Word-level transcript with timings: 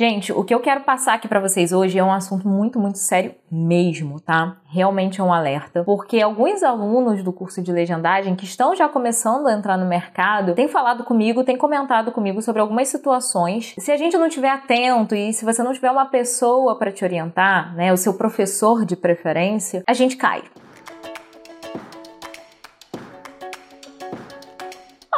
Gente, 0.00 0.32
o 0.32 0.44
que 0.44 0.54
eu 0.54 0.60
quero 0.60 0.82
passar 0.82 1.14
aqui 1.14 1.26
para 1.26 1.40
vocês 1.40 1.72
hoje 1.72 1.98
é 1.98 2.04
um 2.04 2.12
assunto 2.12 2.46
muito, 2.46 2.78
muito 2.78 2.98
sério 2.98 3.34
mesmo, 3.50 4.20
tá? 4.20 4.58
Realmente 4.64 5.20
é 5.20 5.24
um 5.24 5.32
alerta, 5.32 5.82
porque 5.82 6.20
alguns 6.20 6.62
alunos 6.62 7.20
do 7.24 7.32
curso 7.32 7.60
de 7.60 7.72
legendagem 7.72 8.36
que 8.36 8.44
estão 8.44 8.76
já 8.76 8.88
começando 8.88 9.48
a 9.48 9.52
entrar 9.52 9.76
no 9.76 9.86
mercado 9.86 10.54
têm 10.54 10.68
falado 10.68 11.02
comigo, 11.02 11.42
têm 11.42 11.56
comentado 11.56 12.12
comigo 12.12 12.40
sobre 12.40 12.60
algumas 12.60 12.86
situações. 12.86 13.74
Se 13.76 13.90
a 13.90 13.96
gente 13.96 14.16
não 14.16 14.28
estiver 14.28 14.50
atento 14.50 15.16
e 15.16 15.32
se 15.32 15.44
você 15.44 15.64
não 15.64 15.72
tiver 15.72 15.90
uma 15.90 16.06
pessoa 16.06 16.78
para 16.78 16.92
te 16.92 17.02
orientar, 17.02 17.74
né, 17.74 17.92
o 17.92 17.96
seu 17.96 18.14
professor 18.14 18.84
de 18.84 18.94
preferência, 18.94 19.82
a 19.84 19.94
gente 19.94 20.16
cai. 20.16 20.44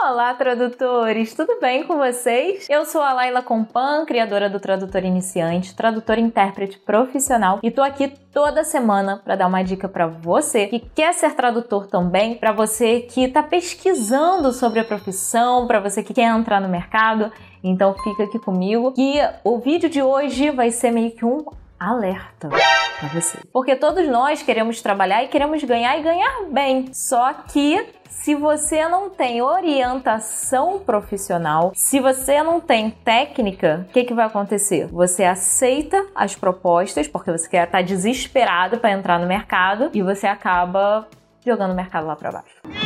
Olá, 0.03 0.33
tradutores! 0.33 1.35
Tudo 1.35 1.61
bem 1.61 1.85
com 1.85 1.99
vocês? 1.99 2.67
Eu 2.71 2.87
sou 2.87 3.03
a 3.03 3.13
Laila 3.13 3.43
Compan, 3.43 4.07
criadora 4.07 4.49
do 4.49 4.59
Tradutor 4.59 5.05
Iniciante, 5.05 5.77
tradutora 5.77 6.19
e 6.19 6.23
intérprete 6.23 6.79
profissional, 6.79 7.61
e 7.63 7.71
tô 7.71 7.83
aqui 7.83 8.09
toda 8.33 8.65
semana 8.65 9.21
para 9.23 9.37
dar 9.37 9.47
uma 9.47 9.63
dica 9.63 9.91
para 9.91 10.07
você 10.07 10.69
que 10.69 10.81
quer 10.81 11.13
ser 11.13 11.35
tradutor 11.35 11.87
também, 11.87 12.35
para 12.35 12.51
você 12.51 13.01
que 13.01 13.25
está 13.25 13.43
pesquisando 13.43 14.55
sobre 14.55 14.81
a 14.81 14.85
profissão, 14.85 15.67
para 15.67 15.81
você 15.81 16.03
que 16.03 16.15
quer 16.15 16.35
entrar 16.35 16.63
no 16.63 16.69
mercado. 16.69 17.31
Então 17.63 17.95
fica 18.03 18.25
aqui 18.25 18.39
comigo 18.39 18.93
que 18.93 19.19
o 19.45 19.59
vídeo 19.59 19.91
de 19.91 20.01
hoje 20.01 20.51
vai 20.51 20.71
ser 20.71 20.93
meio 20.93 21.11
que 21.11 21.27
um 21.27 21.45
alerta 21.81 22.51
para 22.51 23.09
você. 23.09 23.39
Porque 23.51 23.75
todos 23.75 24.07
nós 24.07 24.43
queremos 24.43 24.83
trabalhar 24.83 25.25
e 25.25 25.29
queremos 25.29 25.65
ganhar 25.65 25.99
e 25.99 26.03
ganhar 26.03 26.45
bem. 26.51 26.93
Só 26.93 27.33
que 27.33 27.89
se 28.11 28.35
você 28.35 28.87
não 28.87 29.09
tem 29.09 29.41
orientação 29.41 30.79
profissional, 30.79 31.73
se 31.75 31.99
você 31.99 32.43
não 32.43 32.61
tem 32.61 32.91
técnica, 32.91 33.87
o 33.89 33.93
que, 33.93 34.05
que 34.05 34.13
vai 34.13 34.27
acontecer? 34.27 34.87
Você 34.89 35.25
aceita 35.25 36.07
as 36.15 36.37
propostas 36.37 37.09
porque 37.09 37.33
você 37.33 37.49
quer 37.49 37.65
estar 37.65 37.79
tá 37.79 37.83
desesperado 37.83 38.79
para 38.79 38.93
entrar 38.93 39.19
no 39.19 39.27
mercado 39.27 39.91
e 39.95 40.03
você 40.03 40.27
acaba 40.27 41.09
jogando 41.45 41.73
o 41.73 41.77
mercado 41.77 42.07
lá 42.07 42.15
para 42.15 42.31
baixo. 42.31 42.80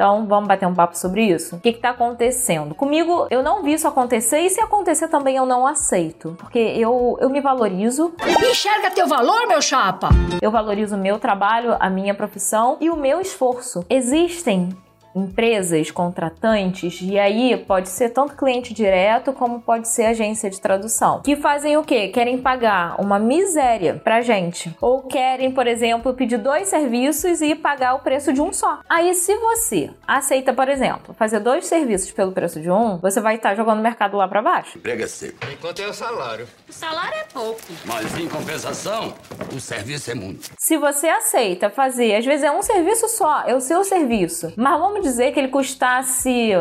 Então 0.00 0.24
vamos 0.26 0.48
bater 0.48 0.66
um 0.66 0.72
papo 0.72 0.96
sobre 0.96 1.26
isso. 1.26 1.56
O 1.56 1.60
que 1.60 1.68
está 1.68 1.90
acontecendo? 1.90 2.74
Comigo 2.74 3.26
eu 3.30 3.42
não 3.42 3.62
vi 3.62 3.74
isso 3.74 3.86
acontecer 3.86 4.38
e 4.38 4.48
se 4.48 4.58
acontecer 4.58 5.08
também 5.08 5.36
eu 5.36 5.44
não 5.44 5.66
aceito. 5.66 6.34
Porque 6.38 6.58
eu, 6.58 7.18
eu 7.20 7.28
me 7.28 7.42
valorizo. 7.42 8.10
Enxerga 8.50 8.90
teu 8.90 9.06
valor, 9.06 9.46
meu 9.46 9.60
chapa! 9.60 10.08
Eu 10.40 10.50
valorizo 10.50 10.96
o 10.96 10.98
meu 10.98 11.18
trabalho, 11.18 11.76
a 11.78 11.90
minha 11.90 12.14
profissão 12.14 12.78
e 12.80 12.88
o 12.88 12.96
meu 12.96 13.20
esforço. 13.20 13.84
Existem 13.90 14.70
empresas 15.14 15.90
contratantes, 15.90 17.00
e 17.02 17.18
aí 17.18 17.56
pode 17.56 17.88
ser 17.88 18.10
tanto 18.10 18.36
cliente 18.36 18.72
direto 18.72 19.32
como 19.32 19.60
pode 19.60 19.88
ser 19.88 20.06
agência 20.06 20.50
de 20.50 20.60
tradução, 20.60 21.20
que 21.22 21.36
fazem 21.36 21.76
o 21.76 21.84
quê? 21.84 22.08
Querem 22.08 22.38
pagar 22.38 23.00
uma 23.00 23.18
miséria 23.18 24.00
pra 24.02 24.20
gente. 24.20 24.74
Ou 24.80 25.02
querem, 25.02 25.50
por 25.50 25.66
exemplo, 25.66 26.14
pedir 26.14 26.38
dois 26.38 26.68
serviços 26.68 27.40
e 27.40 27.54
pagar 27.54 27.94
o 27.94 28.00
preço 28.00 28.32
de 28.32 28.40
um 28.40 28.52
só. 28.52 28.80
Aí, 28.88 29.14
se 29.14 29.34
você 29.36 29.90
aceita, 30.06 30.52
por 30.52 30.68
exemplo, 30.68 31.14
fazer 31.14 31.40
dois 31.40 31.66
serviços 31.66 32.10
pelo 32.12 32.32
preço 32.32 32.60
de 32.60 32.70
um, 32.70 32.98
você 32.98 33.20
vai 33.20 33.36
estar 33.36 33.54
jogando 33.54 33.80
o 33.80 33.82
mercado 33.82 34.16
lá 34.16 34.28
para 34.28 34.42
baixo. 34.42 34.78
Emprego 34.78 35.02
é 35.02 35.06
seco. 35.06 35.38
Enquanto 35.52 35.80
é 35.80 35.88
o 35.88 35.92
salário. 35.92 36.46
O 36.68 36.72
salário 36.72 37.18
é 37.18 37.24
pouco. 37.32 37.60
Mas 37.84 38.16
em 38.18 38.28
compensação, 38.28 39.14
o 39.54 39.60
serviço 39.60 40.10
é 40.10 40.14
muito. 40.14 40.50
Se 40.58 40.76
você 40.76 41.08
aceita 41.08 41.70
fazer, 41.70 42.16
às 42.16 42.24
vezes 42.24 42.44
é 42.44 42.50
um 42.50 42.62
serviço 42.62 43.08
só, 43.08 43.42
é 43.46 43.54
o 43.54 43.60
seu 43.60 43.82
serviço. 43.84 44.52
Mas 44.56 44.78
vamos 44.78 44.99
vamos 45.00 45.12
dizer 45.12 45.32
que 45.32 45.40
ele 45.40 45.48
custasse 45.48 46.52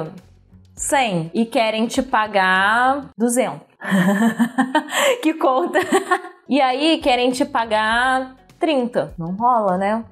100 0.74 1.32
e 1.34 1.46
querem 1.46 1.88
te 1.88 2.02
pagar 2.02 3.10
200. 3.18 3.60
que 5.22 5.34
conta. 5.34 5.80
e 6.48 6.62
aí 6.62 7.00
querem 7.00 7.32
te 7.32 7.44
pagar 7.44 8.38
30. 8.58 9.14
Não 9.18 9.34
rola, 9.34 9.78
né? 9.78 10.06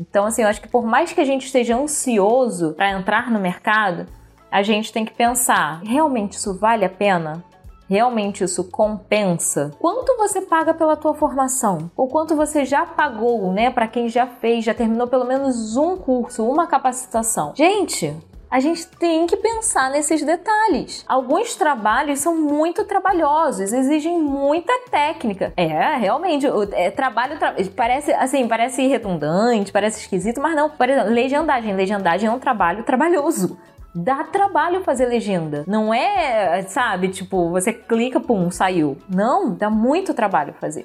Então, 0.00 0.24
assim, 0.24 0.42
eu 0.42 0.48
acho 0.48 0.60
que 0.60 0.68
por 0.68 0.86
mais 0.86 1.12
que 1.12 1.20
a 1.20 1.24
gente 1.24 1.44
esteja 1.44 1.76
ansioso 1.76 2.72
para 2.72 2.92
entrar 2.92 3.30
no 3.30 3.38
mercado, 3.38 4.06
a 4.50 4.62
gente 4.62 4.90
tem 4.90 5.04
que 5.04 5.12
pensar: 5.12 5.82
realmente 5.84 6.32
isso 6.32 6.58
vale 6.58 6.84
a 6.84 6.90
pena? 6.90 7.44
Realmente 7.88 8.44
isso 8.44 8.64
compensa? 8.64 9.70
Quanto 9.78 10.16
você 10.16 10.40
paga 10.40 10.72
pela 10.72 10.96
tua 10.96 11.14
formação? 11.14 11.90
Ou 11.96 12.08
quanto 12.08 12.34
você 12.34 12.64
já 12.64 12.86
pagou, 12.86 13.52
né, 13.52 13.70
para 13.70 13.86
quem 13.86 14.08
já 14.08 14.26
fez, 14.26 14.64
já 14.64 14.74
terminou 14.74 15.06
pelo 15.06 15.24
menos 15.24 15.76
um 15.76 15.96
curso, 15.96 16.48
uma 16.48 16.66
capacitação? 16.66 17.52
Gente, 17.54 18.14
a 18.54 18.60
gente 18.60 18.86
tem 18.86 19.26
que 19.26 19.36
pensar 19.36 19.90
nesses 19.90 20.22
detalhes. 20.22 21.04
Alguns 21.08 21.56
trabalhos 21.56 22.20
são 22.20 22.36
muito 22.36 22.84
trabalhosos, 22.84 23.72
exigem 23.72 24.16
muita 24.20 24.72
técnica. 24.88 25.52
É, 25.56 25.96
realmente, 25.96 26.46
é, 26.72 26.88
trabalho 26.88 27.36
tra 27.36 27.52
parece 27.74 28.12
assim, 28.12 28.46
parece 28.46 28.86
redundante, 28.86 29.72
parece 29.72 30.02
esquisito, 30.02 30.40
mas 30.40 30.54
não. 30.54 30.70
Por 30.70 30.88
exemplo, 30.88 31.10
legendagem, 31.10 31.74
legendagem 31.74 32.28
é 32.28 32.32
um 32.32 32.38
trabalho 32.38 32.84
trabalhoso 32.84 33.58
dá 33.94 34.24
trabalho 34.24 34.82
fazer 34.82 35.06
legenda. 35.06 35.64
Não 35.66 35.94
é, 35.94 36.62
sabe, 36.62 37.08
tipo, 37.08 37.50
você 37.50 37.72
clica, 37.72 38.18
pum, 38.18 38.50
saiu. 38.50 38.98
Não, 39.08 39.54
dá 39.54 39.70
muito 39.70 40.12
trabalho 40.12 40.54
fazer. 40.60 40.84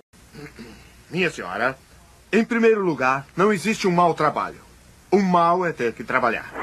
Minha 1.10 1.30
senhora, 1.30 1.76
em 2.32 2.46
primeiro 2.46 2.82
lugar, 2.82 3.26
não 3.36 3.52
existe 3.52 3.88
um 3.88 3.92
mau 3.92 4.14
trabalho. 4.14 4.60
O 5.12 5.22
mal 5.22 5.66
é 5.66 5.74
ter 5.74 5.94
que 5.94 6.04
trabalhar. 6.04 6.54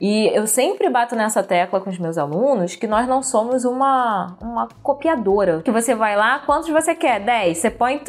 E 0.00 0.30
eu 0.36 0.46
sempre 0.46 0.88
bato 0.90 1.16
nessa 1.16 1.42
tecla 1.42 1.80
com 1.80 1.90
os 1.90 1.98
meus 1.98 2.18
alunos 2.18 2.76
que 2.76 2.86
nós 2.86 3.08
não 3.08 3.22
somos 3.22 3.64
uma, 3.64 4.36
uma 4.40 4.68
copiadora. 4.82 5.62
Que 5.62 5.70
você 5.70 5.94
vai 5.94 6.14
lá, 6.16 6.38
quantos 6.40 6.68
você 6.68 6.94
quer? 6.94 7.20
10. 7.20 7.58
Você 7.58 7.70
põe. 7.70 8.00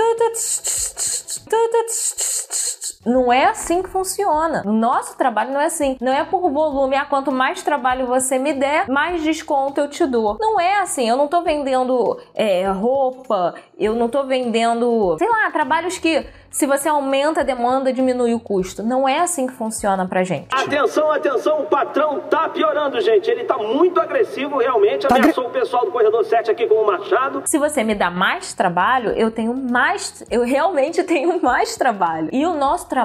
Não 3.07 3.31
é 3.31 3.45
assim 3.45 3.81
que 3.81 3.89
funciona. 3.89 4.63
O 4.65 4.71
nosso 4.71 5.17
trabalho 5.17 5.53
não 5.53 5.61
é 5.61 5.65
assim. 5.65 5.97
Não 6.01 6.11
é 6.11 6.25
por 6.25 6.49
volume. 6.51 6.95
Ah, 6.95 7.05
quanto 7.05 7.31
mais 7.31 7.63
trabalho 7.63 8.05
você 8.05 8.37
me 8.37 8.53
der, 8.53 8.87
mais 8.89 9.23
desconto 9.23 9.79
eu 9.79 9.89
te 9.89 10.05
dou. 10.05 10.37
Não 10.39 10.59
é 10.59 10.79
assim. 10.79 11.07
Eu 11.07 11.15
não 11.15 11.27
tô 11.27 11.41
vendendo 11.41 12.19
é, 12.35 12.69
roupa, 12.69 13.55
eu 13.77 13.95
não 13.95 14.09
tô 14.09 14.23
vendendo, 14.23 15.15
sei 15.17 15.29
lá, 15.29 15.49
trabalhos 15.51 15.97
que 15.97 16.25
se 16.49 16.65
você 16.65 16.89
aumenta 16.89 17.41
a 17.41 17.43
demanda, 17.43 17.93
diminui 17.93 18.33
o 18.33 18.39
custo. 18.39 18.81
Não 18.81 19.07
é 19.07 19.19
assim 19.19 19.45
que 19.45 19.53
funciona 19.53 20.07
pra 20.07 20.23
gente. 20.23 20.47
Atenção, 20.51 21.11
atenção, 21.11 21.61
o 21.61 21.65
patrão 21.65 22.19
tá 22.21 22.49
piorando, 22.49 22.99
gente. 22.99 23.29
Ele 23.29 23.43
tá 23.43 23.57
muito 23.57 23.99
agressivo, 23.99 24.57
realmente. 24.57 25.07
Tá 25.07 25.15
Ameaçou 25.15 25.45
o 25.45 25.49
pessoal 25.51 25.85
do 25.85 25.91
corredor 25.91 26.25
7 26.25 26.49
aqui 26.49 26.65
com 26.65 26.75
o 26.75 26.87
machado. 26.87 27.43
Se 27.45 27.59
você 27.59 27.83
me 27.83 27.93
dá 27.93 28.09
mais 28.09 28.53
trabalho, 28.53 29.11
eu 29.11 29.29
tenho 29.29 29.53
mais. 29.53 30.23
Eu 30.31 30.43
realmente 30.43 31.03
tenho 31.05 31.39
mais 31.41 31.75
trabalho. 31.77 32.29
E 32.31 32.43
o 32.43 32.55
nosso 32.55 32.87
trabalho, 32.87 32.96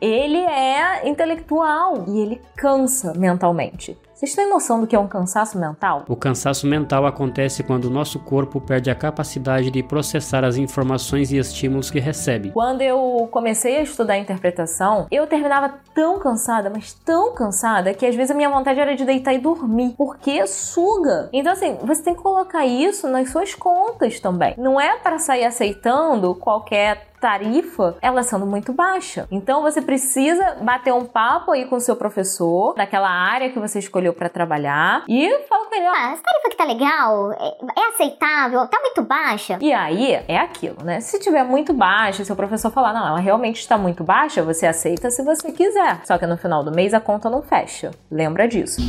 ele 0.00 0.38
é 0.38 1.08
intelectual 1.08 2.04
e 2.08 2.20
ele 2.20 2.42
cansa 2.56 3.12
mentalmente. 3.14 3.96
Vocês 4.20 4.34
têm 4.34 4.50
noção 4.50 4.82
do 4.82 4.86
que 4.86 4.94
é 4.94 4.98
um 4.98 5.08
cansaço 5.08 5.58
mental? 5.58 6.04
O 6.06 6.14
cansaço 6.14 6.66
mental 6.66 7.06
acontece 7.06 7.62
quando 7.62 7.86
o 7.86 7.90
nosso 7.90 8.18
corpo 8.18 8.60
perde 8.60 8.90
a 8.90 8.94
capacidade 8.94 9.70
de 9.70 9.82
processar 9.82 10.44
as 10.44 10.58
informações 10.58 11.32
e 11.32 11.38
estímulos 11.38 11.90
que 11.90 11.98
recebe. 11.98 12.50
Quando 12.50 12.82
eu 12.82 13.26
comecei 13.32 13.78
a 13.78 13.80
estudar 13.80 14.18
interpretação, 14.18 15.06
eu 15.10 15.26
terminava 15.26 15.72
tão 15.94 16.18
cansada, 16.18 16.68
mas 16.68 16.92
tão 16.92 17.32
cansada, 17.32 17.94
que 17.94 18.04
às 18.04 18.14
vezes 18.14 18.30
a 18.30 18.34
minha 18.34 18.50
vontade 18.50 18.78
era 18.78 18.94
de 18.94 19.06
deitar 19.06 19.32
e 19.32 19.38
dormir, 19.38 19.94
porque 19.96 20.46
suga. 20.46 21.30
Então, 21.32 21.54
assim, 21.54 21.78
você 21.82 22.02
tem 22.02 22.14
que 22.14 22.22
colocar 22.22 22.66
isso 22.66 23.08
nas 23.08 23.30
suas 23.30 23.54
contas 23.54 24.20
também. 24.20 24.54
Não 24.58 24.78
é 24.78 24.98
para 24.98 25.18
sair 25.18 25.46
aceitando 25.46 26.34
qualquer 26.34 27.09
tarifa, 27.20 27.96
ela 28.00 28.22
sendo 28.22 28.46
muito 28.46 28.72
baixa. 28.72 29.28
Então 29.30 29.62
você 29.62 29.82
precisa 29.82 30.56
bater 30.62 30.92
um 30.92 31.04
papo 31.04 31.52
aí 31.52 31.66
com 31.66 31.76
o 31.76 31.80
seu 31.80 31.94
professor 31.94 32.74
daquela 32.74 33.10
área 33.10 33.50
que 33.50 33.58
você 33.58 33.78
escolheu 33.78 34.14
para 34.14 34.28
trabalhar 34.28 35.04
e 35.06 35.28
fala 35.48 35.66
com 35.66 35.76
ele, 35.76 35.86
ó, 35.86 35.92
ah, 35.92 36.12
essa 36.12 36.22
tarifa 36.22 36.48
que 36.48 36.56
tá 36.56 36.64
legal, 36.64 37.32
é, 37.32 37.56
é, 37.78 37.88
aceitável, 37.94 38.66
tá 38.66 38.80
muito 38.80 39.02
baixa. 39.02 39.58
E 39.60 39.72
aí 39.72 40.12
é 40.26 40.38
aquilo, 40.38 40.82
né? 40.82 41.00
Se 41.00 41.18
tiver 41.20 41.44
muito 41.44 41.72
baixa, 41.72 42.24
seu 42.24 42.34
professor 42.34 42.70
falar, 42.70 42.92
não, 42.92 43.06
ela 43.06 43.20
realmente 43.20 43.60
está 43.60 43.76
muito 43.76 44.02
baixa, 44.02 44.42
você 44.42 44.66
aceita 44.66 45.10
se 45.10 45.22
você 45.22 45.52
quiser. 45.52 46.00
Só 46.04 46.16
que 46.16 46.26
no 46.26 46.38
final 46.38 46.64
do 46.64 46.72
mês 46.72 46.94
a 46.94 47.00
conta 47.00 47.28
não 47.28 47.42
fecha. 47.42 47.90
Lembra 48.10 48.48
disso. 48.48 48.80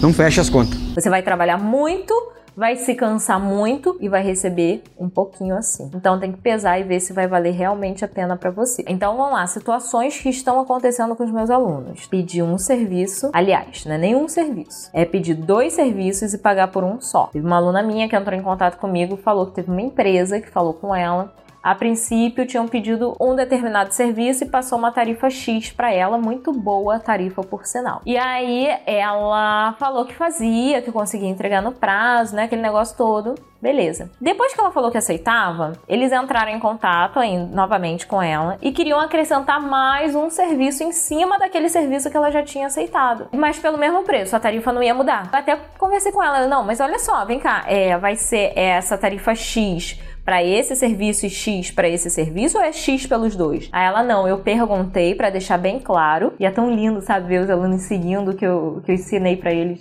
Não 0.00 0.12
fecha 0.12 0.40
as 0.40 0.50
contas. 0.50 0.78
Você 0.94 1.10
vai 1.10 1.22
trabalhar 1.22 1.58
muito 1.58 2.14
vai 2.56 2.76
se 2.76 2.94
cansar 2.94 3.40
muito 3.40 3.96
e 4.00 4.08
vai 4.08 4.22
receber 4.22 4.82
um 4.98 5.08
pouquinho 5.08 5.56
assim. 5.56 5.90
Então 5.94 6.18
tem 6.18 6.32
que 6.32 6.38
pesar 6.38 6.78
e 6.78 6.84
ver 6.84 7.00
se 7.00 7.12
vai 7.12 7.26
valer 7.26 7.52
realmente 7.52 8.04
a 8.04 8.08
pena 8.08 8.36
para 8.36 8.50
você. 8.50 8.84
Então 8.86 9.16
vamos 9.16 9.32
lá, 9.32 9.46
situações 9.46 10.18
que 10.18 10.28
estão 10.28 10.60
acontecendo 10.60 11.14
com 11.16 11.24
os 11.24 11.30
meus 11.30 11.50
alunos. 11.50 12.06
Pedir 12.06 12.42
um 12.42 12.58
serviço, 12.58 13.30
aliás, 13.32 13.84
não 13.84 13.94
é 13.94 13.98
nenhum 13.98 14.28
serviço, 14.28 14.90
é 14.92 15.04
pedir 15.04 15.34
dois 15.34 15.72
serviços 15.72 16.34
e 16.34 16.38
pagar 16.38 16.68
por 16.68 16.84
um 16.84 17.00
só. 17.00 17.26
Teve 17.32 17.46
uma 17.46 17.56
aluna 17.56 17.82
minha 17.82 18.08
que 18.08 18.16
entrou 18.16 18.38
em 18.38 18.42
contato 18.42 18.78
comigo, 18.78 19.16
falou 19.16 19.46
que 19.46 19.54
teve 19.54 19.70
uma 19.70 19.82
empresa 19.82 20.40
que 20.40 20.50
falou 20.50 20.74
com 20.74 20.94
ela 20.94 21.32
a 21.64 21.74
princípio 21.74 22.46
tinham 22.46 22.68
pedido 22.68 23.16
um 23.18 23.34
determinado 23.34 23.94
serviço 23.94 24.44
e 24.44 24.48
passou 24.48 24.78
uma 24.78 24.92
tarifa 24.92 25.30
X 25.30 25.72
para 25.72 25.90
ela, 25.90 26.18
muito 26.18 26.52
boa 26.52 27.00
tarifa 27.00 27.42
por 27.42 27.64
sinal. 27.64 28.02
E 28.04 28.18
aí 28.18 28.68
ela 28.84 29.74
falou 29.78 30.04
que 30.04 30.14
fazia, 30.14 30.82
que 30.82 30.92
conseguia 30.92 31.30
entregar 31.30 31.62
no 31.62 31.72
prazo, 31.72 32.36
né, 32.36 32.42
aquele 32.44 32.60
negócio 32.60 32.94
todo. 32.98 33.34
Beleza. 33.62 34.10
Depois 34.20 34.52
que 34.52 34.60
ela 34.60 34.70
falou 34.70 34.90
que 34.90 34.98
aceitava, 34.98 35.72
eles 35.88 36.12
entraram 36.12 36.52
em 36.52 36.60
contato 36.60 37.18
aí, 37.18 37.34
novamente 37.34 38.06
com 38.06 38.20
ela 38.22 38.58
e 38.60 38.70
queriam 38.70 39.00
acrescentar 39.00 39.58
mais 39.58 40.14
um 40.14 40.28
serviço 40.28 40.82
em 40.82 40.92
cima 40.92 41.38
daquele 41.38 41.70
serviço 41.70 42.10
que 42.10 42.16
ela 42.16 42.30
já 42.30 42.42
tinha 42.42 42.66
aceitado. 42.66 43.26
Mas 43.32 43.58
pelo 43.58 43.78
mesmo 43.78 44.02
preço, 44.02 44.36
a 44.36 44.40
tarifa 44.40 44.70
não 44.70 44.82
ia 44.82 44.92
mudar. 44.92 45.30
Eu 45.32 45.38
até 45.38 45.56
conversei 45.78 46.12
com 46.12 46.22
ela, 46.22 46.46
não, 46.46 46.62
mas 46.62 46.78
olha 46.78 46.98
só, 46.98 47.24
vem 47.24 47.40
cá, 47.40 47.64
é, 47.66 47.96
vai 47.96 48.16
ser 48.16 48.52
essa 48.54 48.98
tarifa 48.98 49.34
X 49.34 49.98
para 50.24 50.42
esse 50.42 50.74
serviço 50.74 51.26
e 51.26 51.30
X 51.30 51.70
para 51.70 51.88
esse 51.88 52.08
serviço 52.10 52.58
ou 52.58 52.64
é 52.64 52.72
X 52.72 53.06
pelos 53.06 53.36
dois? 53.36 53.68
Aí 53.72 53.86
ela, 53.86 54.02
não, 54.02 54.26
eu 54.26 54.38
perguntei 54.38 55.14
para 55.14 55.30
deixar 55.30 55.58
bem 55.58 55.78
claro. 55.78 56.32
E 56.38 56.46
é 56.46 56.50
tão 56.50 56.74
lindo, 56.74 57.00
sabe, 57.00 57.28
ver 57.28 57.42
os 57.42 57.50
alunos 57.50 57.82
seguindo 57.82 58.34
que 58.34 58.44
eu, 58.44 58.82
que 58.84 58.90
eu 58.90 58.94
ensinei 58.94 59.36
para 59.36 59.52
eles 59.52 59.78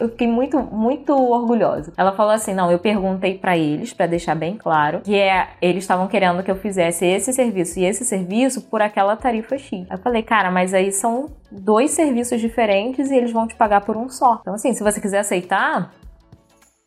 eu 0.00 0.08
fiquei 0.08 0.26
muito, 0.26 0.58
muito 0.58 1.12
orgulhosa. 1.12 1.92
Ela 1.96 2.12
falou 2.12 2.32
assim: 2.32 2.54
não, 2.54 2.72
eu 2.72 2.78
perguntei 2.78 3.36
para 3.38 3.56
eles, 3.56 3.92
para 3.92 4.06
deixar 4.06 4.34
bem 4.34 4.56
claro, 4.56 5.00
que 5.00 5.14
é, 5.14 5.50
eles 5.60 5.84
estavam 5.84 6.08
querendo 6.08 6.42
que 6.42 6.50
eu 6.50 6.56
fizesse 6.56 7.04
esse 7.04 7.32
serviço 7.32 7.78
e 7.78 7.84
esse 7.84 8.04
serviço 8.04 8.62
por 8.62 8.80
aquela 8.80 9.14
tarifa 9.14 9.58
X. 9.58 9.86
Eu 9.90 9.98
falei, 9.98 10.22
cara, 10.22 10.50
mas 10.50 10.72
aí 10.72 10.90
são 10.90 11.30
dois 11.50 11.90
serviços 11.90 12.40
diferentes 12.40 13.10
e 13.10 13.16
eles 13.16 13.30
vão 13.30 13.46
te 13.46 13.54
pagar 13.54 13.82
por 13.82 13.96
um 13.96 14.08
só. 14.08 14.38
Então, 14.40 14.54
assim, 14.54 14.72
se 14.72 14.82
você 14.82 15.00
quiser 15.00 15.18
aceitar, 15.18 15.92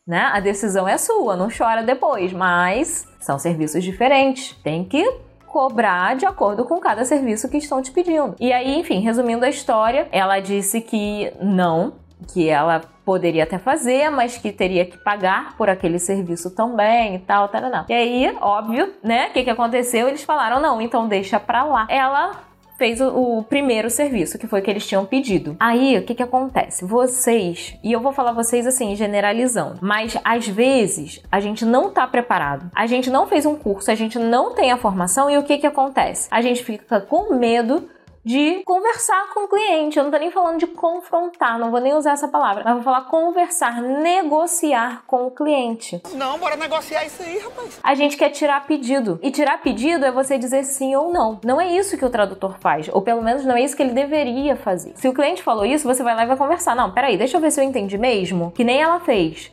né, 0.06 0.30
a 0.32 0.40
decisão 0.40 0.86
é 0.86 0.98
sua, 0.98 1.36
não 1.36 1.48
chora 1.48 1.82
depois, 1.82 2.32
mas 2.32 3.08
são 3.20 3.38
serviços 3.38 3.82
diferentes. 3.82 4.54
Tem 4.62 4.84
que 4.84 5.02
cobrar 5.46 6.16
de 6.16 6.26
acordo 6.26 6.64
com 6.64 6.78
cada 6.80 7.04
serviço 7.04 7.48
que 7.48 7.58
estão 7.58 7.80
te 7.80 7.90
pedindo. 7.90 8.34
E 8.40 8.52
aí, 8.52 8.78
enfim, 8.78 9.00
resumindo 9.00 9.44
a 9.44 9.48
história, 9.48 10.08
ela 10.10 10.40
disse 10.40 10.80
que 10.80 11.32
não, 11.40 11.94
que 12.32 12.48
ela 12.48 12.82
poderia 13.04 13.44
até 13.44 13.58
fazer, 13.58 14.10
mas 14.10 14.36
que 14.36 14.50
teria 14.50 14.84
que 14.84 14.98
pagar 14.98 15.56
por 15.56 15.68
aquele 15.68 15.98
serviço 15.98 16.50
também 16.50 17.14
e 17.14 17.18
tal, 17.20 17.48
tal, 17.48 17.70
tal. 17.70 17.84
E 17.88 17.92
aí, 17.92 18.36
óbvio, 18.40 18.94
né? 19.02 19.28
O 19.28 19.32
que, 19.32 19.44
que 19.44 19.50
aconteceu? 19.50 20.08
Eles 20.08 20.24
falaram, 20.24 20.60
não, 20.60 20.80
então 20.80 21.06
deixa 21.06 21.38
pra 21.38 21.64
lá. 21.64 21.86
Ela 21.88 22.32
fez 22.76 23.00
o, 23.00 23.08
o, 23.08 23.42
primeiro 23.42 23.88
serviço, 23.88 24.38
que 24.38 24.46
foi 24.46 24.60
o 24.60 24.62
que 24.62 24.70
eles 24.70 24.86
tinham 24.86 25.06
pedido. 25.06 25.56
Aí, 25.60 25.96
o 25.98 26.02
que 26.02 26.14
que 26.14 26.22
acontece? 26.22 26.84
Vocês, 26.84 27.76
e 27.82 27.92
eu 27.92 28.00
vou 28.00 28.12
falar 28.12 28.32
vocês 28.32 28.66
assim, 28.66 28.94
generalizando, 28.96 29.78
mas 29.80 30.16
às 30.24 30.46
vezes 30.46 31.22
a 31.30 31.40
gente 31.40 31.64
não 31.64 31.90
tá 31.90 32.06
preparado. 32.06 32.70
A 32.74 32.86
gente 32.86 33.10
não 33.10 33.26
fez 33.26 33.46
um 33.46 33.54
curso, 33.54 33.90
a 33.90 33.94
gente 33.94 34.18
não 34.18 34.54
tem 34.54 34.72
a 34.72 34.76
formação 34.76 35.30
e 35.30 35.38
o 35.38 35.42
que 35.42 35.58
que 35.58 35.66
acontece? 35.66 36.28
A 36.30 36.42
gente 36.42 36.64
fica 36.64 37.00
com 37.00 37.34
medo 37.34 37.88
de 38.24 38.62
conversar 38.64 39.32
com 39.34 39.44
o 39.44 39.48
cliente. 39.48 39.98
Eu 39.98 40.04
não 40.04 40.10
tô 40.10 40.18
nem 40.18 40.30
falando 40.30 40.58
de 40.58 40.66
confrontar, 40.66 41.58
não 41.58 41.70
vou 41.70 41.80
nem 41.80 41.94
usar 41.94 42.12
essa 42.12 42.28
palavra, 42.28 42.62
mas 42.64 42.74
vou 42.74 42.82
falar 42.82 43.02
conversar, 43.02 43.82
negociar 43.82 45.04
com 45.06 45.26
o 45.26 45.30
cliente. 45.30 46.00
Não, 46.14 46.38
bora 46.38 46.56
negociar 46.56 47.04
isso 47.04 47.22
aí, 47.22 47.38
rapaz. 47.38 47.78
A 47.82 47.94
gente 47.94 48.16
quer 48.16 48.30
tirar 48.30 48.66
pedido. 48.66 49.18
E 49.22 49.30
tirar 49.30 49.60
pedido 49.60 50.04
é 50.04 50.10
você 50.10 50.38
dizer 50.38 50.64
sim 50.64 50.96
ou 50.96 51.12
não. 51.12 51.38
Não 51.44 51.60
é 51.60 51.68
isso 51.68 51.98
que 51.98 52.04
o 52.04 52.10
tradutor 52.10 52.56
faz, 52.58 52.88
ou 52.88 53.02
pelo 53.02 53.22
menos 53.22 53.44
não 53.44 53.56
é 53.56 53.62
isso 53.62 53.76
que 53.76 53.82
ele 53.82 53.92
deveria 53.92 54.56
fazer. 54.56 54.92
Se 54.96 55.08
o 55.08 55.14
cliente 55.14 55.42
falou 55.42 55.64
isso, 55.64 55.86
você 55.86 56.02
vai 56.02 56.14
lá 56.14 56.24
e 56.24 56.26
vai 56.26 56.36
conversar. 56.36 56.74
Não, 56.74 56.92
peraí, 56.92 57.16
deixa 57.16 57.36
eu 57.36 57.40
ver 57.40 57.50
se 57.50 57.60
eu 57.60 57.64
entendi 57.64 57.98
mesmo. 57.98 58.50
Que 58.52 58.64
nem 58.64 58.80
ela 58.80 59.00
fez. 59.00 59.52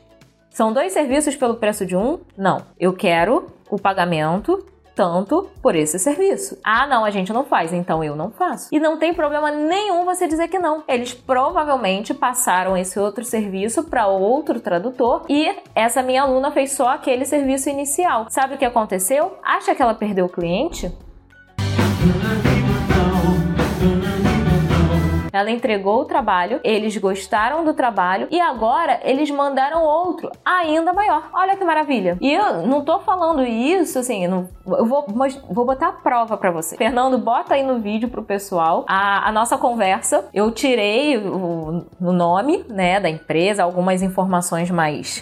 São 0.50 0.74
dois 0.74 0.92
serviços 0.92 1.36
pelo 1.36 1.56
preço 1.56 1.86
de 1.86 1.96
um? 1.96 2.20
Não. 2.38 2.66
Eu 2.80 2.94
quero 2.94 3.52
o 3.70 3.80
pagamento 3.80 4.66
tanto 5.02 5.50
por 5.64 5.76
esse 5.76 5.98
serviço. 5.98 6.60
Ah, 6.64 6.86
não, 6.86 7.04
a 7.04 7.10
gente 7.10 7.34
não 7.34 7.44
faz, 7.44 7.74
então 7.74 8.04
eu 8.04 8.16
não 8.16 8.30
faço. 8.30 8.70
E 8.72 8.80
não 8.80 9.00
tem 9.00 9.16
problema 9.16 9.50
nenhum 9.50 10.06
você 10.06 10.28
dizer 10.28 10.48
que 10.48 10.60
não. 10.60 10.84
Eles 10.88 11.12
provavelmente 11.12 12.14
passaram 12.14 12.78
esse 12.78 13.00
outro 13.00 13.26
serviço 13.26 13.86
para 13.86 14.06
outro 14.06 14.60
tradutor 14.60 15.24
e 15.28 15.56
essa 15.74 16.04
minha 16.04 16.22
aluna 16.22 16.52
fez 16.52 16.74
só 16.74 16.90
aquele 16.90 17.26
serviço 17.26 17.68
inicial. 17.68 18.28
Sabe 18.30 18.54
o 18.54 18.58
que 18.60 18.66
aconteceu? 18.66 19.40
Acha 19.44 19.74
que 19.74 19.82
ela 19.82 19.96
perdeu 19.96 20.28
o 20.28 20.30
cliente? 20.30 20.96
Ela 25.32 25.52
entregou 25.52 26.02
o 26.02 26.06
trabalho, 26.06 26.60
eles 26.64 26.96
gostaram 26.98 27.64
do 27.64 27.74
trabalho 27.74 28.28
e 28.30 28.40
agora 28.40 29.00
eles 29.04 29.30
mandaram 29.32 29.84
outro 29.84 30.32
ainda 30.44 30.94
maior. 30.94 31.30
Olha 31.34 31.56
que 31.56 31.64
maravilha. 31.64 32.18
E 32.20 32.32
eu 32.32 32.66
não 32.68 32.84
tô 32.84 33.00
falando 33.00 33.44
isso 33.44 34.00
assim, 34.00 34.28
não, 34.28 34.50
eu 34.68 34.86
vou, 34.86 35.06
vou 35.50 35.66
botar 35.66 35.88
a 35.88 35.94
prova 35.94 36.38
para 36.38 36.52
você. 36.52 36.76
Fernando, 36.78 37.18
bota 37.18 37.56
aí 37.56 37.64
no 37.64 37.80
vídeo 37.80 38.10
pro 38.10 38.24
pessoal 38.24 38.86
a, 38.88 39.28
a 39.30 39.32
nossa 39.32 39.58
conversa. 39.58 40.26
Eu 40.34 40.52
tirei 40.52 41.18
o, 41.18 41.86
o 42.00 42.12
nome, 42.12 42.66
né, 42.70 43.00
da 43.00 43.10
empresa, 43.10 43.64
algumas 43.64 44.02
informações 44.02 44.70
mais 44.70 45.22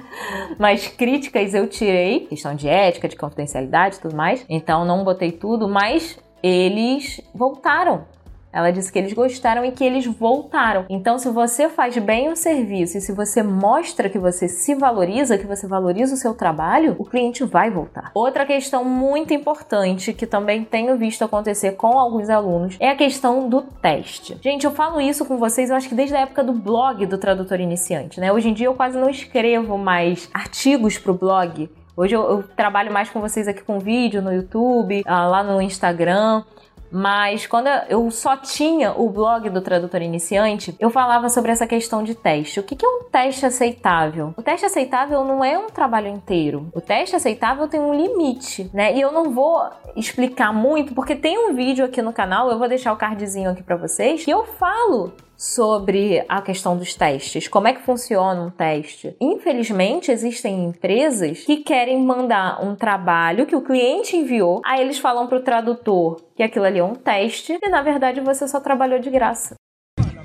mais 0.58 0.86
críticas 0.86 1.54
eu 1.54 1.66
tirei, 1.68 2.20
questão 2.20 2.54
de 2.54 2.68
ética, 2.68 3.08
de 3.08 3.16
confidencialidade 3.16 3.96
e 3.96 4.00
tudo 4.00 4.16
mais. 4.16 4.44
Então 4.48 4.84
não 4.84 5.04
botei 5.04 5.32
tudo, 5.32 5.68
mas 5.68 6.18
eles 6.42 7.20
voltaram 7.34 8.04
ela 8.52 8.70
disse 8.70 8.92
que 8.92 8.98
eles 8.98 9.12
gostaram 9.12 9.64
e 9.64 9.72
que 9.72 9.84
eles 9.84 10.06
voltaram. 10.06 10.86
Então, 10.88 11.18
se 11.18 11.28
você 11.30 11.68
faz 11.68 11.96
bem 11.98 12.30
o 12.30 12.36
serviço 12.36 12.98
e 12.98 13.00
se 13.00 13.12
você 13.12 13.42
mostra 13.42 14.08
que 14.08 14.18
você 14.18 14.48
se 14.48 14.74
valoriza, 14.74 15.38
que 15.38 15.46
você 15.46 15.66
valoriza 15.66 16.14
o 16.14 16.16
seu 16.16 16.34
trabalho, 16.34 16.96
o 16.98 17.04
cliente 17.04 17.44
vai 17.44 17.70
voltar. 17.70 18.10
Outra 18.14 18.44
questão 18.44 18.84
muito 18.84 19.32
importante 19.32 20.12
que 20.12 20.26
também 20.26 20.64
tenho 20.64 20.96
visto 20.96 21.24
acontecer 21.24 21.72
com 21.72 21.98
alguns 21.98 22.28
alunos 22.28 22.76
é 22.80 22.90
a 22.90 22.96
questão 22.96 23.48
do 23.48 23.62
teste. 23.62 24.36
Gente, 24.42 24.64
eu 24.64 24.72
falo 24.72 25.00
isso 25.00 25.24
com 25.24 25.38
vocês, 25.38 25.70
eu 25.70 25.76
acho 25.76 25.88
que 25.88 25.94
desde 25.94 26.14
a 26.14 26.20
época 26.20 26.42
do 26.42 26.52
blog 26.52 27.06
do 27.06 27.18
tradutor 27.18 27.60
iniciante, 27.60 28.20
né? 28.20 28.32
Hoje 28.32 28.48
em 28.48 28.52
dia 28.52 28.66
eu 28.66 28.74
quase 28.74 28.98
não 28.98 29.08
escrevo 29.08 29.78
mais 29.78 30.28
artigos 30.32 30.98
para 30.98 31.12
o 31.12 31.14
blog. 31.14 31.70
Hoje 31.96 32.14
eu, 32.14 32.22
eu, 32.22 32.42
trabalho 32.42 32.92
mais 32.92 33.10
com 33.10 33.20
vocês 33.20 33.46
aqui 33.46 33.62
com 33.62 33.78
vídeo 33.78 34.22
no 34.22 34.32
YouTube, 34.32 35.02
ah, 35.06 35.26
lá 35.26 35.42
no 35.42 35.60
Instagram. 35.60 36.42
Mas 36.90 37.46
quando 37.46 37.68
eu 37.88 38.10
só 38.10 38.36
tinha 38.36 38.92
o 38.92 39.08
blog 39.08 39.48
do 39.50 39.60
tradutor 39.60 40.02
iniciante, 40.02 40.74
eu 40.78 40.90
falava 40.90 41.28
sobre 41.28 41.52
essa 41.52 41.66
questão 41.66 42.02
de 42.02 42.14
teste. 42.14 42.60
O 42.60 42.62
que 42.62 42.84
é 42.84 42.88
um 42.88 43.04
teste 43.04 43.46
aceitável? 43.46 44.34
O 44.36 44.42
teste 44.42 44.66
aceitável 44.66 45.24
não 45.24 45.44
é 45.44 45.58
um 45.58 45.68
trabalho 45.68 46.08
inteiro. 46.08 46.68
O 46.74 46.80
teste 46.80 47.14
aceitável 47.14 47.68
tem 47.68 47.80
um 47.80 47.94
limite, 47.94 48.70
né? 48.74 48.94
E 48.94 49.00
eu 49.00 49.12
não 49.12 49.30
vou 49.30 49.62
explicar 49.94 50.52
muito, 50.52 50.94
porque 50.94 51.14
tem 51.14 51.38
um 51.38 51.54
vídeo 51.54 51.84
aqui 51.84 52.02
no 52.02 52.12
canal, 52.12 52.50
eu 52.50 52.58
vou 52.58 52.68
deixar 52.68 52.92
o 52.92 52.96
cardzinho 52.96 53.50
aqui 53.50 53.62
para 53.62 53.76
vocês, 53.76 54.24
que 54.24 54.30
eu 54.30 54.44
falo 54.44 55.12
sobre 55.40 56.22
a 56.28 56.42
questão 56.42 56.76
dos 56.76 56.94
testes, 56.94 57.48
como 57.48 57.66
é 57.66 57.72
que 57.72 57.80
funciona 57.80 58.42
um 58.42 58.50
teste. 58.50 59.16
Infelizmente, 59.18 60.12
existem 60.12 60.66
empresas 60.66 61.44
que 61.44 61.58
querem 61.58 61.98
mandar 61.98 62.62
um 62.62 62.76
trabalho 62.76 63.46
que 63.46 63.56
o 63.56 63.62
cliente 63.62 64.18
enviou, 64.18 64.60
aí 64.62 64.82
eles 64.82 64.98
falam 64.98 65.26
para 65.26 65.38
o 65.38 65.42
tradutor 65.42 66.20
que 66.36 66.42
aquilo 66.42 66.66
ali 66.66 66.78
é 66.78 66.84
um 66.84 66.94
teste 66.94 67.58
e 67.62 67.68
na 67.70 67.80
verdade 67.80 68.20
você 68.20 68.46
só 68.46 68.60
trabalhou 68.60 68.98
de 68.98 69.08
graça. 69.08 69.54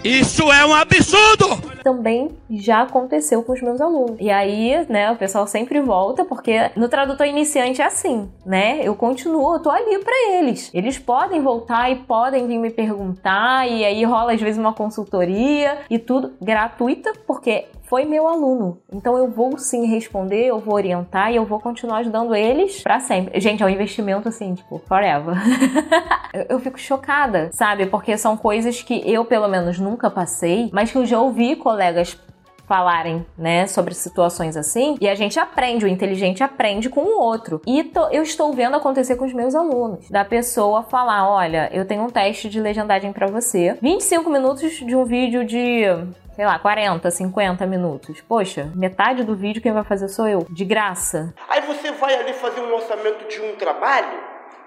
Isso 0.06 0.52
é 0.52 0.64
um 0.64 0.72
absurdo! 0.72 1.74
Também 1.84 2.30
já 2.48 2.84
aconteceu 2.84 3.42
com 3.42 3.54
os 3.54 3.62
meus 3.62 3.82
alunos. 3.82 4.18
E 4.20 4.30
aí, 4.30 4.86
né, 4.88 5.10
o 5.10 5.16
pessoal 5.16 5.48
sempre 5.48 5.82
volta, 5.82 6.24
porque 6.24 6.70
no 6.76 6.88
tradutor 6.88 7.26
iniciante 7.26 7.82
é 7.82 7.86
assim, 7.86 8.30
né? 8.46 8.82
Eu 8.84 8.94
continuo, 8.94 9.56
eu 9.56 9.60
tô 9.60 9.72
ali 9.72 9.98
para 9.98 10.34
eles. 10.34 10.70
Eles 10.76 11.00
podem 11.00 11.42
voltar 11.42 11.92
e 11.92 11.96
podem 11.96 12.46
vir 12.46 12.60
me 12.60 12.70
perguntar, 12.70 13.68
e 13.68 13.84
aí 13.84 14.04
rola 14.04 14.34
às 14.34 14.42
vezes 14.42 14.60
uma 14.60 14.74
consultoria 14.74 15.80
e 15.90 15.98
tudo 15.98 16.34
gratuita, 16.40 17.12
porque 17.26 17.66
foi 17.88 18.06
meu 18.06 18.28
aluno. 18.28 18.80
Então 18.92 19.18
eu 19.18 19.30
vou 19.30 19.58
sim 19.58 19.86
responder, 19.86 20.46
eu 20.46 20.60
vou 20.60 20.76
orientar 20.76 21.32
e 21.32 21.36
eu 21.36 21.46
vou 21.46 21.60
continuar 21.60 21.98
ajudando 21.98 22.36
eles 22.36 22.82
para 22.82 23.00
sempre. 23.00 23.40
Gente, 23.40 23.64
é 23.64 23.66
um 23.66 23.70
investimento 23.70 24.28
assim, 24.28 24.54
tipo, 24.54 24.82
forever. 24.88 25.36
eu, 26.50 26.60
fico 26.60 26.80
chocada, 26.80 27.50
sabe? 27.52 27.86
Porque 27.86 28.18
são 28.18 28.36
coisas 28.36 28.82
que 28.82 29.02
eu, 29.10 29.26
pelo 29.26 29.48
menos, 29.48 29.80
nunca 29.80 30.10
passei, 30.10 30.70
mas 30.74 30.92
que 30.92 30.98
eu 30.98 31.06
já 31.06 31.20
ouvi 31.20 31.56
colegas 31.56 32.18
falarem, 32.68 33.26
né, 33.38 33.68
sobre 33.68 33.94
situações 33.94 34.58
assim, 34.58 34.98
e 35.00 35.08
a 35.08 35.16
gente 35.16 35.40
aprende, 35.40 35.86
o 35.86 35.88
inteligente 35.88 36.44
aprende 36.44 36.90
com 36.90 37.02
o 37.02 37.22
outro. 37.22 37.62
E 37.66 37.84
tô, 37.84 38.08
eu 38.10 38.24
estou 38.24 38.52
vendo 38.54 38.76
acontecer 38.76 39.16
com 39.16 39.26
os 39.26 39.34
meus 39.34 39.56
alunos, 39.56 40.10
da 40.10 40.26
pessoa 40.26 40.84
falar, 40.84 41.30
olha, 41.30 41.70
eu 41.72 41.86
tenho 41.86 42.04
um 42.04 42.10
teste 42.10 42.50
de 42.50 42.60
legendagem 42.60 43.14
para 43.14 43.28
você, 43.28 43.78
25 43.82 44.30
minutos 44.30 44.72
de 44.72 44.96
um 44.96 45.06
vídeo 45.06 45.46
de 45.46 45.84
sei 46.36 46.46
lá, 46.46 46.60
40, 46.60 47.10
50 47.10 47.66
minutos. 47.66 48.22
Poxa, 48.22 48.72
metade 48.76 49.24
do 49.24 49.36
vídeo 49.36 49.62
quem 49.62 49.72
vai 49.72 49.84
fazer 49.84 50.10
sou 50.10 50.28
eu, 50.28 50.46
de 50.50 50.66
graça. 50.66 51.34
Aí 51.50 51.62
você 51.62 51.92
vai 51.92 52.14
ali 52.16 52.34
fazer 52.34 52.60
um 52.62 52.74
orçamento 52.74 53.28
de 53.28 53.42
um 53.42 53.56
trabalho, 53.56 54.20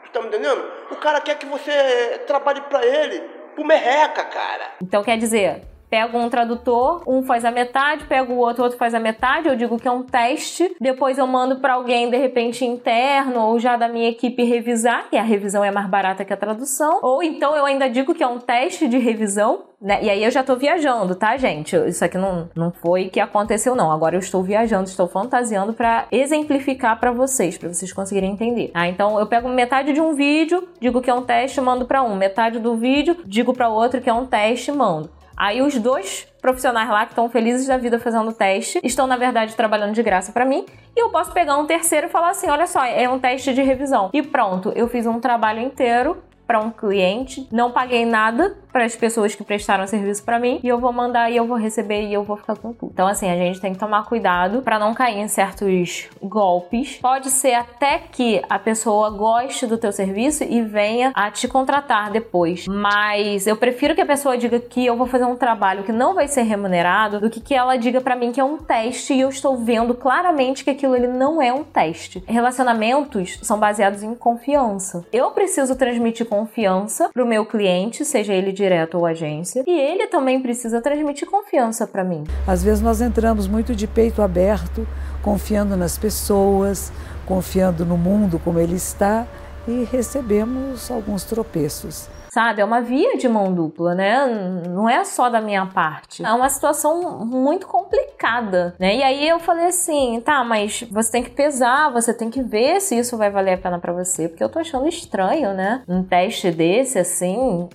tu 0.05 0.11
tá 0.11 0.21
me 0.21 0.29
entendendo? 0.29 0.65
O 0.91 0.97
cara 0.97 1.21
quer 1.21 1.37
que 1.37 1.47
você 1.47 2.23
trabalhe 2.27 2.63
para 2.63 2.85
ele, 2.85 3.21
por 3.55 3.65
merreca, 3.65 4.25
cara. 4.25 4.73
Então 4.83 5.05
quer 5.05 5.19
dizer, 5.19 5.63
pego 5.91 6.19
um 6.19 6.29
tradutor, 6.29 7.03
um 7.07 7.23
faz 7.23 7.45
a 7.45 7.51
metade, 7.51 8.05
pego 8.05 8.35
o 8.35 8.39
outro, 8.39 8.63
outro 8.63 8.79
faz 8.79 8.95
a 8.95 9.01
metade, 9.01 9.49
eu 9.49 9.57
digo 9.57 9.79
que 9.79 9.89
é 9.89 9.91
um 9.91 10.03
teste, 10.03 10.75
depois 10.81 11.19
eu 11.19 11.27
mando 11.27 11.57
para 11.57 11.75
alguém 11.75 12.11
de 12.11 12.17
repente 12.17 12.65
interno 12.65 13.41
ou 13.41 13.59
já 13.59 13.77
da 13.77 13.89
minha 13.89 14.09
equipe 14.09 14.45
revisar, 14.45 15.09
que 15.09 15.17
a 15.17 15.23
revisão 15.23 15.65
é 15.65 15.71
mais 15.71 15.89
barata 15.89 16.25
que 16.25 16.33
a 16.33 16.37
tradução, 16.37 17.01
ou 17.03 17.23
então 17.23 17.57
eu 17.57 17.65
ainda 17.65 17.89
digo 17.89 18.15
que 18.15 18.23
é 18.23 18.27
um 18.27 18.39
teste 18.39 18.89
de 18.89 18.99
revisão, 18.99 19.65
né? 19.81 20.03
E 20.03 20.11
aí 20.11 20.25
eu 20.25 20.31
já 20.31 20.43
tô 20.43 20.57
viajando, 20.57 21.15
tá, 21.15 21.37
gente? 21.37 21.77
Isso 21.77 22.05
aqui 22.05 22.19
não, 22.19 22.51
não 22.55 22.73
foi 22.73 23.09
que 23.09 23.21
aconteceu 23.21 23.77
não. 23.77 23.93
Agora 23.93 24.17
eu 24.17 24.19
estou 24.19 24.43
viajando, 24.43 24.89
estou 24.89 25.07
fantasiando 25.07 25.73
para 25.73 26.07
exemplificar 26.11 26.99
para 26.99 27.13
vocês, 27.13 27.57
para 27.57 27.73
vocês 27.73 27.93
conseguirem 27.93 28.33
entender. 28.33 28.73
Ah, 28.75 28.89
então 28.89 29.19
eu 29.21 29.27
pego 29.27 29.49
metade 29.49 29.93
de 29.93 30.01
um 30.01 30.15
vídeo, 30.15 30.69
digo 30.81 31.01
que 31.01 31.09
é 31.09 31.15
um 31.15 31.23
teste, 31.23 31.61
mando 31.61 31.87
para 31.87 32.03
um, 32.03 32.17
metade 32.17 32.59
do 32.59 32.77
vídeo, 32.77 33.17
digo 33.25 33.53
para 33.53 33.69
outro 33.69 34.01
que 34.01 34.11
é 34.11 34.13
um 34.13 34.27
teste, 34.27 34.73
mando. 34.73 35.11
Aí 35.39 35.63
os 35.63 35.79
dois 35.79 36.27
profissionais 36.43 36.89
lá 36.89 37.05
que 37.07 37.13
estão 37.13 37.31
felizes 37.31 37.69
da 37.69 37.77
vida 37.77 37.99
fazendo 38.01 38.29
o 38.29 38.33
teste 38.33 38.81
estão 38.83 39.07
na 39.07 39.17
verdade 39.17 39.55
trabalhando 39.55 39.95
de 39.95 40.03
graça 40.03 40.33
para 40.33 40.45
mim 40.45 40.67
e 40.97 41.01
eu 41.01 41.11
posso 41.11 41.33
pegar 41.33 41.57
um 41.57 41.65
terceiro 41.65 42.09
e 42.09 42.11
falar 42.11 42.31
assim, 42.31 42.49
olha 42.51 42.67
só, 42.67 42.85
é 42.85 43.09
um 43.09 43.21
teste 43.21 43.55
de 43.55 43.63
revisão. 43.63 44.11
E 44.13 44.21
pronto, 44.21 44.73
eu 44.75 44.89
fiz 44.89 45.07
um 45.07 45.21
trabalho 45.21 45.61
inteiro 45.61 46.21
para 46.45 46.59
um 46.59 46.71
cliente, 46.71 47.47
não 47.53 47.71
paguei 47.71 48.05
nada 48.05 48.57
para 48.79 48.85
as 48.85 48.95
pessoas 48.95 49.35
que 49.35 49.43
prestaram 49.43 49.89
serviço 49.89 50.23
para 50.23 50.39
mim 50.39 50.61
e 50.63 50.69
eu 50.69 50.79
vou 50.79 50.93
mandar 50.93 51.33
e 51.33 51.37
eu 51.37 51.45
vou 51.45 51.57
receber 51.57 52.03
e 52.03 52.15
eu 52.15 52.23
vou 52.23 52.37
ficar 52.37 52.55
com 52.55 52.73
tudo. 52.73 52.93
Então 52.93 53.09
assim, 53.09 53.29
a 53.29 53.35
gente 53.35 53.61
tem 53.61 53.73
que 53.73 53.79
tomar 53.81 54.05
cuidado 54.05 54.63
para 54.63 54.79
não 54.79 54.95
cair 54.95 55.19
em 55.19 55.27
certos 55.27 56.09
golpes. 56.23 56.97
Pode 56.99 57.29
ser 57.29 57.55
até 57.55 57.99
que 57.99 58.41
a 58.49 58.57
pessoa 58.57 59.11
goste 59.11 59.67
do 59.67 59.77
teu 59.77 59.91
serviço 59.91 60.45
e 60.45 60.63
venha 60.63 61.11
a 61.13 61.29
te 61.29 61.49
contratar 61.49 62.13
depois, 62.13 62.69
mas 62.69 63.49
eu 63.49 63.57
prefiro 63.57 63.97
que 63.97 64.01
a 64.01 64.07
pessoa 64.07 64.39
diga 64.39 64.61
que 64.61 64.87
eu 64.87 64.97
vou 64.97 65.09
fazer 65.09 65.25
um 65.25 65.35
trabalho 65.35 65.83
que 65.83 65.91
não 65.91 66.15
vai 66.15 66.29
ser 66.29 66.43
remunerado 66.43 67.19
do 67.19 67.29
que 67.29 67.41
que 67.41 67.57
ela 67.57 67.75
diga 67.77 68.01
para 68.01 68.15
mim 68.15 68.31
que 68.31 68.39
é 68.39 68.45
um 68.45 68.59
teste 68.59 69.13
e 69.13 69.23
eu 69.23 69.29
estou 69.29 69.57
vendo 69.57 69.93
claramente 69.93 70.63
que 70.63 70.71
aquilo 70.71 70.95
ele 70.95 71.09
não 71.09 71.43
é 71.43 71.53
um 71.53 71.65
teste. 71.65 72.23
Relacionamentos 72.29 73.41
são 73.43 73.59
baseados 73.59 74.05
em 74.05 74.15
confiança. 74.15 75.05
Eu 75.13 75.33
preciso 75.33 75.75
transmitir 75.75 76.27
confiança 76.27 77.11
pro 77.13 77.27
meu 77.27 77.45
cliente, 77.45 78.05
seja 78.05 78.33
ele 78.33 78.53
direto 78.69 78.99
ou 78.99 79.07
agência, 79.07 79.65
e 79.67 79.81
ele 79.81 80.07
também 80.09 80.41
precisa 80.41 80.81
transmitir 80.81 81.29
confiança 81.29 81.87
para 81.87 82.05
mim. 82.05 82.25
Às 82.47 82.63
vezes 82.63 82.83
nós 82.83 83.01
entramos 83.01 83.49
muito 83.49 83.75
de 83.75 83.87
peito 83.87 84.21
aberto, 84.21 84.87
confiando 85.23 85.77
nas 85.77 85.97
pessoas, 85.97 86.93
confiando 87.27 87.85
no 87.87 87.97
mundo 87.97 88.39
como 88.39 88.59
ele 88.59 88.77
está 88.77 89.27
e 89.67 89.85
recebemos 89.91 90.91
alguns 90.91 91.25
tropeços 91.25 92.09
sabe? 92.39 92.61
É 92.61 92.65
uma 92.65 92.81
via 92.81 93.17
de 93.17 93.29
mão 93.29 93.53
dupla, 93.53 93.95
né? 93.97 94.27
Não 94.69 94.89
é 94.89 95.05
só 95.05 95.29
da 95.29 95.41
minha 95.41 95.67
parte. 95.67 96.25
É 96.25 96.33
uma 96.33 96.49
situação 96.49 97.25
muito 97.25 97.67
complicada, 97.67 98.77
né? 98.79 98.97
E 98.97 99.03
aí 99.03 99.29
eu 99.29 99.41
falei 99.41 99.67
assim, 99.67 100.21
tá, 100.25 100.45
mas 100.45 100.85
você 100.91 101.11
tem 101.11 101.23
que 101.25 101.31
pesar, 101.31 101.91
você 101.91 102.15
tem 102.15 102.31
que 102.31 102.43
ver 102.43 102.81
se 102.81 102.97
isso 102.97 103.17
vai 103.17 103.31
valer 103.31 103.55
a 103.55 103.59
pena 103.59 103.79
para 103.79 103.93
você, 103.93 104.29
porque 104.29 104.45
eu 104.45 104.49
tô 104.49 104.61
achando 104.61 104.87
estranho, 104.87 105.53
né? 105.53 105.83
Um 105.89 106.05
teste 106.05 106.51
desse 106.51 106.99
assim, 106.99 107.69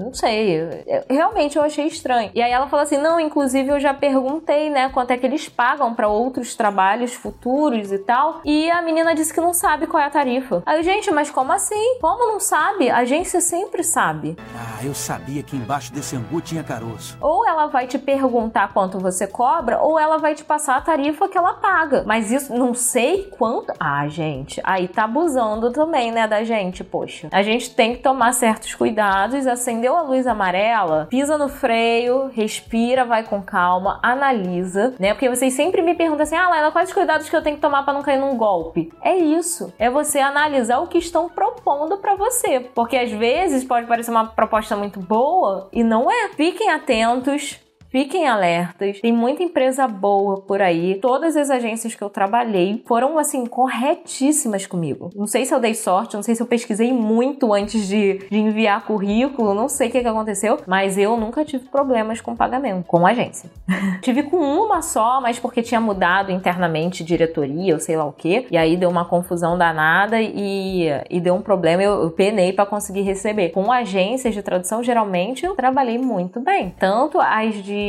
não 0.00 0.14
sei, 0.14 0.60
eu, 0.86 1.04
realmente 1.08 1.56
eu 1.56 1.62
achei 1.62 1.86
estranho. 1.86 2.30
E 2.34 2.42
aí 2.42 2.50
ela 2.50 2.68
falou 2.68 2.82
assim: 2.82 2.98
não, 2.98 3.20
inclusive 3.20 3.68
eu 3.68 3.80
já 3.80 3.92
perguntei, 3.92 4.70
né, 4.70 4.88
quanto 4.88 5.10
é 5.10 5.16
que 5.16 5.26
eles 5.26 5.48
pagam 5.48 5.94
para 5.94 6.08
outros 6.08 6.54
trabalhos 6.54 7.12
futuros 7.14 7.92
e 7.92 7.98
tal. 7.98 8.40
E 8.44 8.70
a 8.70 8.80
menina 8.82 9.14
disse 9.14 9.32
que 9.32 9.40
não 9.40 9.52
sabe 9.52 9.86
qual 9.86 10.02
é 10.02 10.06
a 10.06 10.10
tarifa. 10.10 10.62
Aí, 10.66 10.82
gente, 10.82 11.10
mas 11.10 11.30
como 11.30 11.52
assim? 11.52 11.98
Como 12.00 12.26
não 12.26 12.40
sabe? 12.40 12.90
A 12.90 12.98
agência 12.98 13.40
sempre 13.40 13.82
sabe. 13.82 14.36
Ah, 14.56 14.84
eu 14.84 14.94
sabia 14.94 15.42
que 15.42 15.56
embaixo 15.56 15.92
desse 15.92 16.16
angu 16.16 16.40
tinha 16.40 16.62
caroço. 16.62 17.16
Ou 17.20 17.46
ela 17.46 17.66
vai 17.66 17.86
te 17.86 17.98
perguntar 17.98 18.72
quanto 18.72 18.98
você 18.98 19.26
cobra, 19.26 19.80
ou 19.80 19.98
ela 19.98 20.18
vai 20.18 20.34
te 20.34 20.44
passar 20.44 20.76
a 20.76 20.80
tarifa 20.80 21.28
que 21.28 21.36
ela 21.36 21.54
paga. 21.54 22.04
Mas 22.06 22.30
isso, 22.30 22.54
não 22.54 22.74
sei 22.74 23.30
quanto. 23.38 23.72
Ah, 23.78 24.06
gente, 24.08 24.60
aí 24.64 24.88
tá 24.88 25.04
abusando 25.04 25.70
também, 25.72 26.10
né, 26.10 26.26
da 26.26 26.44
gente, 26.44 26.82
poxa. 26.82 27.28
A 27.32 27.42
gente 27.42 27.74
tem 27.74 27.94
que 27.94 28.02
tomar 28.02 28.32
certos 28.32 28.74
cuidados, 28.74 29.46
assim 29.46 29.80
acendeu 29.90 29.96
a 29.96 30.02
luz 30.02 30.26
amarela, 30.26 31.06
pisa 31.10 31.36
no 31.36 31.48
freio, 31.48 32.28
respira, 32.28 33.04
vai 33.04 33.24
com 33.24 33.42
calma, 33.42 33.98
analisa, 34.02 34.94
né? 34.98 35.12
Porque 35.12 35.28
vocês 35.28 35.52
sempre 35.52 35.82
me 35.82 35.94
perguntam 35.94 36.22
assim: 36.22 36.36
ah, 36.36 36.48
Laila, 36.48 36.70
quais 36.70 36.88
os 36.88 36.94
cuidados 36.94 37.28
que 37.28 37.36
eu 37.36 37.42
tenho 37.42 37.56
que 37.56 37.62
tomar 37.62 37.82
para 37.82 37.92
não 37.92 38.02
cair 38.02 38.18
num 38.18 38.36
golpe? 38.36 38.92
É 39.02 39.16
isso. 39.16 39.72
É 39.78 39.90
você 39.90 40.20
analisar 40.20 40.78
o 40.78 40.86
que 40.86 40.98
estão 40.98 41.28
propondo 41.28 41.98
para 41.98 42.14
você. 42.14 42.60
Porque 42.74 42.96
às 42.96 43.10
vezes 43.10 43.64
pode 43.64 43.86
parecer 43.86 44.10
uma 44.10 44.26
proposta 44.26 44.76
muito 44.76 45.00
boa 45.00 45.68
e 45.72 45.82
não 45.82 46.10
é. 46.10 46.28
Fiquem 46.30 46.70
atentos 46.70 47.58
Fiquem 47.90 48.28
alertas, 48.28 49.00
tem 49.00 49.12
muita 49.12 49.42
empresa 49.42 49.88
boa 49.88 50.40
por 50.42 50.62
aí. 50.62 51.00
Todas 51.00 51.36
as 51.36 51.50
agências 51.50 51.92
que 51.92 52.02
eu 52.02 52.08
trabalhei 52.08 52.84
foram 52.86 53.18
assim 53.18 53.44
corretíssimas 53.44 54.64
comigo. 54.64 55.10
Não 55.16 55.26
sei 55.26 55.44
se 55.44 55.52
eu 55.52 55.58
dei 55.58 55.74
sorte, 55.74 56.14
não 56.14 56.22
sei 56.22 56.36
se 56.36 56.42
eu 56.42 56.46
pesquisei 56.46 56.92
muito 56.92 57.52
antes 57.52 57.88
de, 57.88 58.18
de 58.30 58.38
enviar 58.38 58.84
currículo, 58.86 59.54
não 59.54 59.68
sei 59.68 59.88
o 59.88 59.90
que, 59.90 60.02
que 60.02 60.06
aconteceu, 60.06 60.58
mas 60.68 60.96
eu 60.96 61.16
nunca 61.16 61.44
tive 61.44 61.64
problemas 61.64 62.20
com 62.20 62.36
pagamento 62.36 62.84
com 62.86 63.04
agência. 63.04 63.50
tive 64.02 64.22
com 64.22 64.36
uma 64.36 64.82
só, 64.82 65.20
mas 65.20 65.40
porque 65.40 65.60
tinha 65.60 65.80
mudado 65.80 66.30
internamente 66.30 67.02
diretoria, 67.02 67.74
ou 67.74 67.80
sei 67.80 67.96
lá 67.96 68.04
o 68.04 68.12
que, 68.12 68.46
e 68.52 68.56
aí 68.56 68.76
deu 68.76 68.88
uma 68.88 69.04
confusão 69.04 69.58
danada 69.58 70.20
e, 70.20 70.86
e 71.10 71.20
deu 71.20 71.34
um 71.34 71.42
problema. 71.42 71.82
Eu, 71.82 72.04
eu 72.04 72.10
penei 72.10 72.52
para 72.52 72.66
conseguir 72.66 73.02
receber. 73.02 73.48
Com 73.48 73.72
agências 73.72 74.32
de 74.32 74.42
tradução, 74.42 74.80
geralmente 74.80 75.44
eu 75.44 75.56
trabalhei 75.56 75.98
muito 75.98 76.38
bem, 76.38 76.72
tanto 76.78 77.20
as 77.20 77.54
de 77.64 77.79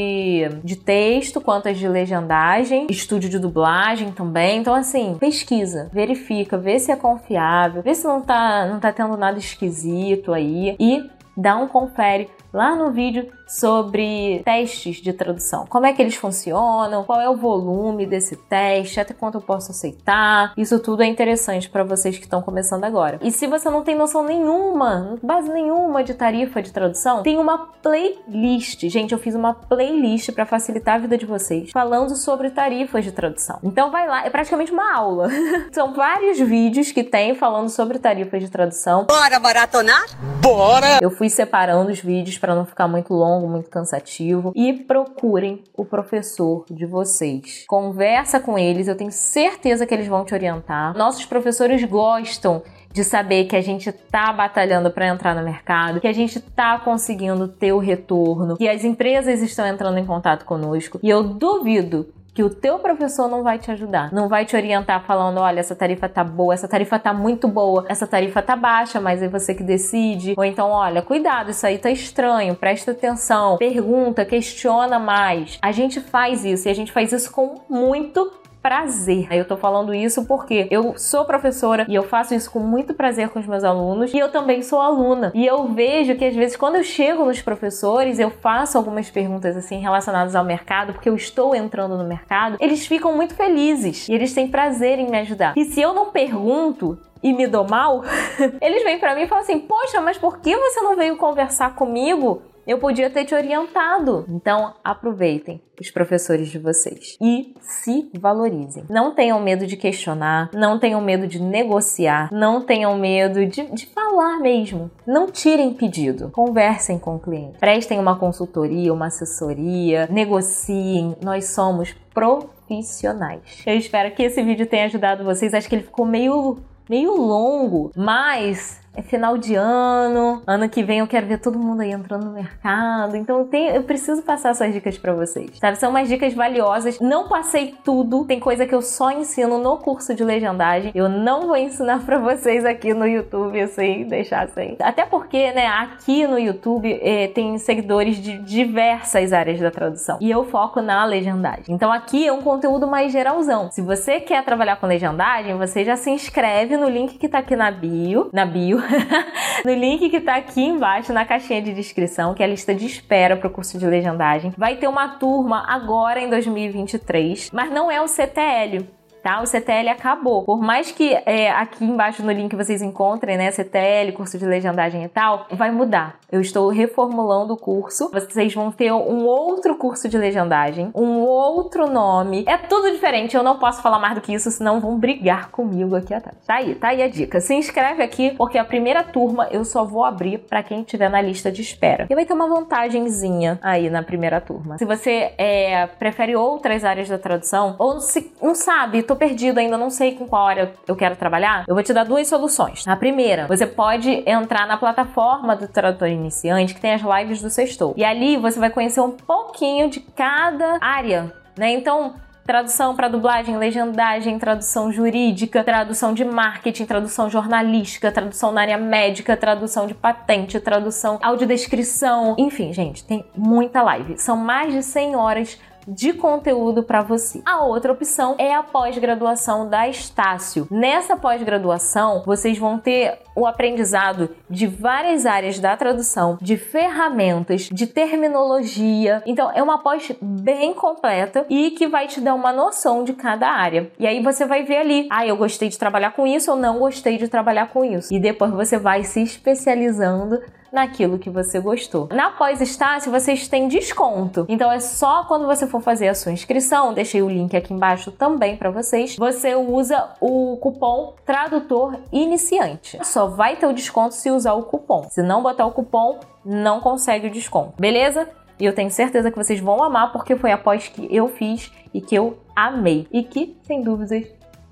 de, 0.64 0.76
texto 0.76 1.40
quanto 1.42 1.70
as 1.70 1.78
de 1.78 1.88
legendagem, 1.88 2.88
estúdio 2.90 3.30
de 3.30 3.40
dublagem 3.40 4.12
também. 4.12 4.60
Então, 4.60 4.74
assim, 4.74 5.18
pesquisa, 5.20 5.90
verifica, 5.94 6.58
vê 6.58 6.80
se 6.80 6.92
é 6.92 6.96
confiável, 6.96 7.82
vê 7.82 7.94
se 7.94 8.06
não 8.06 8.22
tá, 8.22 8.66
não 8.68 8.80
tá 8.80 8.92
tendo 8.92 9.16
nada 9.18 9.38
esquisito 9.38 10.34
aí 10.34 10.76
e 10.80 11.10
dá 11.36 11.56
um 11.58 11.68
confere 11.68 12.30
lá 12.54 12.76
no 12.76 12.92
vídeo 12.92 13.28
sobre 13.52 14.42
testes 14.46 14.98
de 14.98 15.12
tradução. 15.14 15.66
Como 15.68 15.86
é 15.86 15.94
que 15.94 16.02
eles 16.02 16.16
funcionam, 16.16 17.04
qual 17.04 17.20
é 17.20 17.30
o 17.30 17.36
volume 17.36 18.06
desse 18.06 18.36
teste, 18.36 19.00
até 19.00 19.14
quanto 19.14 19.38
eu 19.38 19.42
posso 19.42 19.72
aceitar. 19.72 20.54
Isso 20.58 20.80
tudo 20.80 21.04
é 21.04 21.06
interessante 21.06 21.70
para 21.70 21.84
vocês 21.84 22.18
que 22.18 22.24
estão 22.24 22.42
começando 22.42 22.84
agora. 22.84 23.20
E 23.22 23.32
se 23.32 23.48
você 23.48 23.70
não 23.70 23.84
tem 23.84 23.96
noção 23.96 24.24
nenhuma, 24.24 25.18
base 25.22 25.50
nenhuma 25.50 26.04
de 26.04 26.14
tarifa 26.14 26.62
de 26.62 26.72
tradução, 26.72 27.24
tem 27.24 27.38
uma 27.38 27.58
playlist. 27.82 28.88
Gente, 28.88 29.12
eu 29.12 29.20
fiz 29.20 29.36
uma 29.36 29.54
playlist 29.54 30.32
para 30.32 30.46
facilitar 30.46 30.96
a 30.96 31.00
vida 31.00 31.18
de 31.18 31.26
vocês, 31.26 31.72
falando 31.72 32.16
sobre 32.16 32.50
tarifas 32.50 33.04
de 33.04 33.12
tradução. 33.12 33.60
Então 33.64 33.92
vai 33.92 34.08
lá, 34.08 34.26
é 34.26 34.30
praticamente 34.30 34.72
uma 34.72 34.96
aula. 34.96 35.30
São 35.72 35.94
vários 35.94 36.40
vídeos 36.40 36.92
que 36.92 37.04
tem 37.04 37.36
falando 37.36 37.70
sobre 37.70 38.00
tarifas 38.00 38.42
de 38.42 38.50
tradução. 38.50 39.06
Bora 39.06 39.40
maratonar? 39.40 40.06
Bora! 40.42 41.00
Eu 41.02 41.12
fui 41.12 41.30
separando 41.30 41.92
os 41.92 42.00
vídeos 42.00 42.38
para 42.38 42.56
não 42.56 42.66
ficar 42.66 42.88
muito 42.88 43.14
longo, 43.14 43.41
muito 43.48 43.70
cansativo. 43.70 44.52
E 44.56 44.74
procurem 44.74 45.64
o 45.76 45.86
professor 45.86 46.66
de 46.70 46.86
vocês. 46.86 47.66
Conversa 47.68 48.40
com 48.40 48.58
eles, 48.58 48.88
eu 48.88 48.96
tenho 48.96 49.12
certeza 49.12 49.86
que 49.86 49.94
eles 49.94 50.08
vão 50.08 50.26
te 50.26 50.34
orientar. 50.34 50.96
Nossos 50.98 51.26
professores 51.26 51.84
gostam 51.84 52.62
de 52.94 53.04
saber 53.04 53.46
que 53.46 53.56
a 53.56 53.62
gente 53.62 53.92
tá 53.92 54.34
batalhando 54.34 54.92
para 54.92 55.08
entrar 55.08 55.34
no 55.36 55.44
mercado, 55.44 56.02
que 56.02 56.08
a 56.08 56.14
gente 56.14 56.40
tá 56.40 56.78
conseguindo 56.80 57.48
ter 57.48 57.72
o 57.72 57.80
retorno, 57.80 58.58
que 58.58 58.68
as 58.68 58.84
empresas 58.84 59.42
estão 59.42 59.66
entrando 59.66 59.98
em 59.98 60.06
contato 60.06 60.46
conosco. 60.46 61.00
E 61.02 61.10
eu 61.10 61.24
duvido 61.24 62.14
que 62.34 62.44
o 62.44 62.50
teu 62.50 62.80
professor 62.80 63.28
não 63.28 63.44
vai 63.44 63.60
te 63.60 63.72
ajudar, 63.72 64.12
não 64.14 64.30
vai 64.30 64.46
te 64.46 64.56
orientar 64.56 65.04
falando, 65.06 65.40
olha, 65.40 65.60
essa 65.60 65.76
tarifa 65.76 66.08
tá 66.08 66.24
boa, 66.24 66.54
essa 66.54 66.68
tarifa 66.68 66.98
tá 66.98 67.14
muito 67.14 67.48
boa, 67.48 67.86
essa 67.90 68.08
tarifa 68.08 68.42
tá 68.42 68.56
baixa, 68.56 69.02
mas 69.02 69.22
é 69.22 69.28
você 69.28 69.54
que 69.54 69.64
decide. 69.64 70.34
Ou 70.38 70.44
então, 70.44 70.70
olha, 70.70 71.02
cuidado, 71.02 71.52
isso 71.52 71.66
aí 71.66 71.78
tá 71.78 71.92
estranho, 71.92 72.56
presta 72.56 72.92
atenção, 72.92 73.58
pergunta, 73.58 74.24
questiona 74.24 74.98
mais. 74.98 75.60
A 75.62 75.72
gente 75.72 76.00
faz 76.00 76.46
isso 76.46 76.68
e 76.68 76.72
a 76.72 76.76
gente 76.76 76.92
faz 76.92 77.12
isso 77.12 77.32
com 77.32 77.62
muito 77.70 78.41
prazer. 78.62 79.28
Eu 79.32 79.46
tô 79.46 79.58
falando 79.58 79.94
isso 79.94 80.26
porque 80.26 80.68
eu 80.70 80.94
sou 80.98 81.26
professora 81.26 81.86
e 81.90 81.96
eu 81.96 82.04
faço 82.04 82.34
isso 82.34 82.52
com 82.52 82.60
muito 82.60 82.94
prazer 82.94 83.30
com 83.30 83.40
os 83.40 83.48
meus 83.48 83.64
alunos 83.64 84.14
e 84.14 84.20
eu 84.20 84.30
também 84.30 84.62
sou 84.62 84.80
aluna. 84.80 85.32
E 85.34 85.46
eu 85.46 85.68
vejo 85.70 86.16
que 86.16 86.26
às 86.26 86.36
vezes 86.36 86.56
quando 86.56 86.76
eu 86.76 86.84
chego 86.84 87.26
nos 87.26 87.42
professores, 87.42 88.20
eu 88.20 88.30
faço 88.30 88.78
algumas 88.78 89.10
perguntas 89.10 89.58
assim 89.58 89.80
relacionadas 89.80 90.36
ao 90.36 90.44
mercado, 90.44 90.94
porque 90.94 91.10
eu 91.10 91.16
estou 91.16 91.56
entrando 91.56 91.98
no 91.98 92.04
mercado, 92.04 92.58
eles 92.60 92.86
ficam 92.86 93.16
muito 93.16 93.34
felizes 93.34 94.08
e 94.08 94.14
eles 94.14 94.34
têm 94.34 94.48
prazer 94.48 95.00
em 95.00 95.10
me 95.10 95.20
ajudar. 95.20 95.54
E 95.58 95.66
se 95.66 95.82
eu 95.82 95.94
não 95.94 96.12
pergunto, 96.12 96.98
e 97.24 97.34
me 97.34 97.48
dou 97.48 97.68
mal, 97.68 98.02
eles 98.62 98.84
vêm 98.84 99.00
para 99.00 99.16
mim 99.16 99.24
e 99.24 99.28
falam 99.28 99.44
assim: 99.44 99.60
Poxa, 99.60 100.02
mas 100.02 100.18
por 100.18 100.40
que 100.40 100.56
você 100.56 100.82
não 100.82 100.96
veio 100.96 101.18
conversar 101.18 101.76
comigo 101.76 102.42
eu 102.66 102.78
podia 102.78 103.10
ter 103.10 103.26
te 103.26 103.34
orientado. 103.34 104.26
Então, 104.30 104.74
aproveitem 104.84 105.62
os 105.80 105.90
professores 105.90 106.50
de 106.50 106.60
vocês 106.60 107.18
e 107.20 107.56
se 107.60 108.10
valorizem. 108.20 108.86
Não 108.90 109.16
tenham 109.16 109.40
medo 109.42 109.66
de 109.66 109.76
questionar, 109.76 110.50
não 110.54 110.78
tenham 110.78 111.02
medo 111.02 111.28
de 111.28 111.42
negociar, 111.42 112.30
não 112.32 112.62
tenham 112.62 112.96
medo 112.98 113.46
de, 113.46 113.64
de 113.64 113.86
falar 113.88 114.40
mesmo. 114.40 114.92
Não 115.08 115.28
tirem 115.28 115.74
pedido. 115.74 116.30
Conversem 116.30 117.00
com 117.00 117.16
o 117.16 117.20
cliente. 117.20 117.58
Prestem 117.58 118.00
uma 118.00 118.18
consultoria, 118.18 118.94
uma 118.94 119.08
assessoria, 119.08 120.08
negociem. 120.12 121.16
Nós 121.24 121.46
somos 121.46 121.96
profissionais. 122.14 123.64
Eu 123.66 123.76
espero 123.76 124.14
que 124.14 124.24
esse 124.24 124.42
vídeo 124.44 124.68
tenha 124.68 124.86
ajudado 124.86 125.24
vocês. 125.24 125.54
Acho 125.54 125.68
que 125.68 125.76
ele 125.76 125.84
ficou 125.84 126.06
meio 126.06 126.60
meio 126.90 127.16
longo, 127.16 127.92
mas 127.96 128.80
é 128.94 129.02
final 129.02 129.38
de 129.38 129.56
ano, 129.56 130.42
ano 130.46 130.68
que 130.68 130.84
vem 130.84 131.00
eu 131.00 131.08
quero 131.08 131.26
ver 131.26 131.40
todo 131.40 131.58
mundo 131.58 131.82
aí 131.82 131.92
entrando 131.92 132.26
no 132.26 132.32
mercado. 132.32 133.16
Então 133.16 133.40
eu, 133.40 133.46
tenho, 133.46 133.74
eu 133.74 133.84
preciso 133.84 134.22
passar 134.22 134.50
essas 134.50 134.74
dicas 134.74 134.98
para 134.98 135.14
vocês. 135.14 135.52
Sabe? 135.60 135.78
São 135.78 135.90
umas 135.90 136.10
dicas 136.10 136.34
valiosas. 136.34 137.00
Não 137.00 137.28
passei 137.28 137.76
tudo, 137.84 138.26
tem 138.26 138.40
coisa 138.40 138.66
que 138.66 138.76
eu 138.76 138.82
só 138.82 139.12
ensino 139.12 139.58
no 139.58 139.78
curso 139.78 140.14
de 140.14 140.24
legendagem. 140.24 140.92
Eu 140.94 141.08
não 141.08 141.48
vou 141.48 141.56
ensinar 141.56 142.06
para 142.06 142.20
vocês 142.20 142.66
aqui 142.66 142.94
no 142.94 143.08
YouTube, 143.08 143.60
assim, 143.62 144.04
deixar 144.04 144.44
assim. 144.44 144.76
Até 144.80 145.06
porque, 145.06 145.52
né, 145.52 145.68
aqui 145.68 146.28
no 146.28 146.38
YouTube 146.38 147.00
eh, 147.02 147.30
tem 147.30 147.58
seguidores 147.58 148.18
de 148.18 148.38
diversas 148.40 149.32
áreas 149.32 149.60
da 149.60 149.72
tradução. 149.72 150.18
E 150.20 150.30
eu 150.30 150.44
foco 150.44 150.82
na 150.82 151.06
legendagem. 151.06 151.66
Então 151.70 151.92
aqui 151.92 152.28
é 152.28 152.34
um 152.34 152.42
conteúdo 152.42 152.88
mais 152.88 153.12
geralzão. 153.12 153.72
Se 153.72 153.82
você 153.82 154.20
quer 154.20 154.44
trabalhar 154.44 154.76
com 154.76 154.86
legendagem, 154.86 155.58
você 155.58 155.86
já 155.86 155.96
se 155.96 156.10
inscreve 156.10 156.76
no 156.76 156.90
link 156.90 157.18
que 157.18 157.30
tá 157.30 157.40
aqui 157.40 157.56
na 157.56 157.72
bio, 157.72 158.30
na 158.34 158.46
bio 158.46 158.81
no 159.66 159.74
link 159.74 160.10
que 160.10 160.22
tá 160.22 160.36
aqui 160.36 160.62
embaixo 160.62 161.14
na 161.14 161.26
caixinha 161.26 161.62
de 161.62 161.74
descrição, 161.74 162.34
que 162.34 162.42
é 162.42 162.46
a 162.46 162.50
lista 162.50 162.74
de 162.74 162.86
espera 162.86 163.36
para 163.36 163.48
o 163.48 163.52
curso 163.52 163.78
de 163.78 163.86
legendagem. 163.86 164.54
Vai 164.58 164.76
ter 164.76 164.88
uma 164.88 165.08
turma 165.08 165.66
agora 165.68 166.20
em 166.20 166.30
2023, 166.30 167.52
mas 167.52 167.72
não 167.72 167.92
é 167.92 168.02
o 168.02 168.08
CTL 168.08 169.01
tá? 169.22 169.42
O 169.42 169.46
CTL 169.46 169.90
acabou. 169.90 170.44
Por 170.44 170.62
mais 170.62 170.92
que 170.92 171.14
é, 171.26 171.52
aqui 171.52 171.84
embaixo 171.84 172.24
no 172.24 172.32
link 172.32 172.56
vocês 172.56 172.82
encontrem, 172.82 173.38
né, 173.38 173.52
CTL, 173.52 174.12
curso 174.14 174.38
de 174.38 174.46
legendagem 174.46 175.04
e 175.04 175.10
tal, 175.10 175.48
vai 175.52 175.72
mudar. 175.72 176.20
Eu 176.32 176.42
estou 176.42 176.70
reformulando 176.70 177.54
o 177.54 177.58
curso. 177.58 178.10
Vocês 178.12 178.54
vão 178.54 178.72
ter 178.72 178.92
um 178.92 179.26
outro 179.26 179.76
curso 179.76 180.08
de 180.08 180.18
legendagem, 180.18 180.92
um 180.96 181.20
outro 181.20 181.88
nome. 181.88 182.44
É 182.48 182.58
tudo 182.58 182.92
diferente. 182.92 183.36
Eu 183.36 183.44
não 183.44 183.60
posso 183.60 183.82
falar 183.82 184.00
mais 184.00 184.16
do 184.16 184.22
que 184.22 184.34
isso, 184.34 184.50
senão 184.50 184.80
vão 184.80 184.98
brigar 184.98 185.50
comigo 185.50 185.96
aqui 185.96 186.14
atrás. 186.14 186.38
Tá 186.46 186.56
aí, 186.56 186.76
tá 186.76 186.90
aí 186.90 187.02
a 187.02 187.10
dica. 187.10 187.40
Se 187.40 187.54
inscreve 187.54 188.02
aqui, 188.02 188.32
porque 188.32 188.58
a 188.58 188.66
primeira 188.66 189.04
turma 189.04 189.48
eu 189.52 189.66
só 189.66 189.84
vou 189.84 190.04
abrir 190.04 190.40
para 190.40 190.64
quem 190.64 190.82
estiver 190.82 191.10
na 191.10 191.22
lista 191.22 191.52
de 191.52 191.62
espera. 191.62 192.08
E 192.10 192.16
vai 192.16 192.26
ter 192.26 192.34
uma 192.34 192.48
vantagenzinha 192.48 193.60
aí 193.62 193.90
na 193.90 194.02
primeira 194.02 194.40
turma. 194.40 194.78
Se 194.78 194.86
você 194.86 195.34
é, 195.38 195.88
prefere 195.88 196.36
outras 196.36 196.84
áreas 196.84 197.10
da 197.10 197.18
tradução 197.18 197.76
ou 197.78 198.00
se, 198.00 198.32
não 198.42 198.56
sabe, 198.56 199.04
tô 199.12 199.16
perdido 199.16 199.58
ainda, 199.58 199.78
não 199.78 199.90
sei 199.90 200.14
com 200.14 200.26
qual 200.26 200.48
área 200.48 200.74
eu 200.88 200.96
quero 200.96 201.18
trabalhar, 201.18 201.66
eu 201.68 201.76
vou 201.76 201.84
te 201.84 201.94
dar 201.94 202.06
duas 202.06 202.28
soluções. 202.28 202.88
A 202.88 202.96
primeira, 202.96 203.46
você 203.46 203.68
pode 203.68 204.24
entrar 204.26 204.66
na 204.66 204.78
plataforma 204.78 205.56
do 205.56 205.68
tradutor 205.68 206.08
iniciante 206.08 206.74
que 206.74 206.80
tem 206.80 206.94
as 206.94 207.02
lives 207.02 207.42
do 207.42 207.50
Sextou. 207.50 207.94
E 207.98 208.06
ali 208.06 208.38
você 208.38 208.60
vai 208.60 208.70
conhecer 208.70 209.02
um 209.02 209.12
pouquinho 209.12 209.90
de 209.90 210.00
cada 210.00 210.78
área, 210.80 211.34
né? 211.58 211.74
Então, 211.74 212.16
tradução 212.46 212.96
para 212.96 213.10
dublagem, 213.10 213.58
legendagem, 213.58 214.40
tradução 214.40 214.92
jurídica, 214.94 215.62
tradução 215.62 216.14
de 216.14 216.24
marketing, 216.24 216.86
tradução 216.86 217.30
jornalística, 217.30 218.12
tradução 218.12 218.54
na 218.54 218.62
área 218.62 218.78
médica, 218.78 219.36
tradução 219.36 219.88
de 219.88 219.94
patente, 219.94 220.60
tradução 220.60 221.20
audiodescrição, 221.22 222.36
enfim, 222.40 222.72
gente, 222.72 223.04
tem 223.04 223.26
muita 223.36 223.82
live. 223.82 224.18
São 224.18 224.38
mais 224.38 224.74
de 224.74 224.82
100 224.82 225.16
horas 225.18 225.60
de 225.88 226.14
conteúdo 226.14 226.84
para 226.84 227.02
você. 227.02 227.42
A 227.46 227.64
outra 227.64 227.92
opção 227.92 228.36
é 228.38 228.54
a 228.54 228.64
pós-graduação 228.64 229.70
da 229.70 229.88
Estácio. 229.88 230.68
Nessa 230.70 231.16
pós-graduação, 231.16 232.24
vocês 232.26 232.58
vão 232.58 232.78
ter 232.78 233.20
o 233.36 233.46
aprendizado 233.46 234.30
de 234.50 234.68
várias 234.68 235.26
áreas 235.26 235.60
da 235.60 235.76
tradução, 235.76 236.38
de 236.42 236.58
ferramentas, 236.58 237.70
de 237.72 237.88
terminologia. 237.88 239.22
Então, 239.26 239.52
é 239.54 239.62
uma 239.62 239.80
pós 239.80 240.12
bem 240.22 240.74
completa 240.74 241.46
e 241.50 241.72
que 241.72 241.88
vai 241.88 242.08
te 242.08 242.20
dar 242.20 242.36
uma 242.36 242.52
noção 242.52 243.04
de 243.04 243.14
cada 243.14 243.50
área. 243.50 243.92
E 244.00 244.06
aí 244.06 244.22
você 244.22 244.46
vai 244.46 244.64
ver 244.64 244.78
ali, 244.78 245.08
ah, 245.10 245.26
eu 245.26 245.38
gostei 245.38 245.70
de 245.70 245.78
trabalhar 245.78 246.12
com 246.12 246.28
isso 246.28 246.52
ou 246.52 246.58
não 246.58 246.80
gostei 246.80 247.18
de 247.18 247.28
trabalhar 247.28 247.68
com 247.70 247.84
isso. 247.84 248.14
E 248.14 248.20
depois 248.20 248.52
você 248.52 248.78
vai 248.78 249.04
se 249.04 249.22
especializando 249.22 250.40
naquilo 250.72 251.20
que 251.20 251.30
você 251.30 251.60
gostou. 251.60 252.08
Na 252.12 252.32
pós-estácio, 252.32 253.12
vocês 253.12 253.48
têm 253.48 253.68
desconto. 253.68 254.46
Então 254.48 254.72
é 254.72 254.80
só 254.80 255.26
quando 255.26 255.46
você 255.46 255.68
for 255.68 255.82
fazer 255.82 256.08
a 256.08 256.16
sua 256.16 256.32
inscrição, 256.32 256.94
deixei 256.94 257.22
o 257.22 257.30
link 257.30 257.56
aqui 257.56 257.74
embaixo 257.74 258.12
também 258.12 258.56
para 258.56 258.72
vocês, 258.72 259.16
você 259.18 259.54
usa 259.56 260.12
o 260.22 260.58
cupom 260.58 261.16
tradutor 261.26 262.00
iniciante. 262.12 262.98
Só 263.04 263.21
vai 263.30 263.56
ter 263.56 263.68
o 263.68 263.74
desconto 263.74 264.16
se 264.16 264.32
usar 264.32 264.54
o 264.54 264.64
cupom. 264.64 265.04
Se 265.10 265.22
não 265.22 265.44
botar 265.44 265.66
o 265.66 265.72
cupom, 265.72 266.20
não 266.44 266.80
consegue 266.80 267.28
o 267.28 267.32
desconto. 267.32 267.74
Beleza? 267.80 268.28
E 268.60 268.66
eu 268.66 268.76
tenho 268.76 268.92
certeza 268.92 269.32
que 269.32 269.38
vocês 269.38 269.60
vão 269.60 269.84
amar 269.84 270.12
porque 270.12 270.36
foi 270.36 270.52
a 270.52 270.58
pós 270.58 270.88
que 270.88 271.08
eu 271.10 271.28
fiz 271.28 271.72
e 271.94 272.00
que 272.00 272.16
eu 272.16 272.38
amei 272.56 273.08
e 273.12 273.24
que, 273.24 273.58
sem 273.64 273.82
dúvidas, 273.82 274.26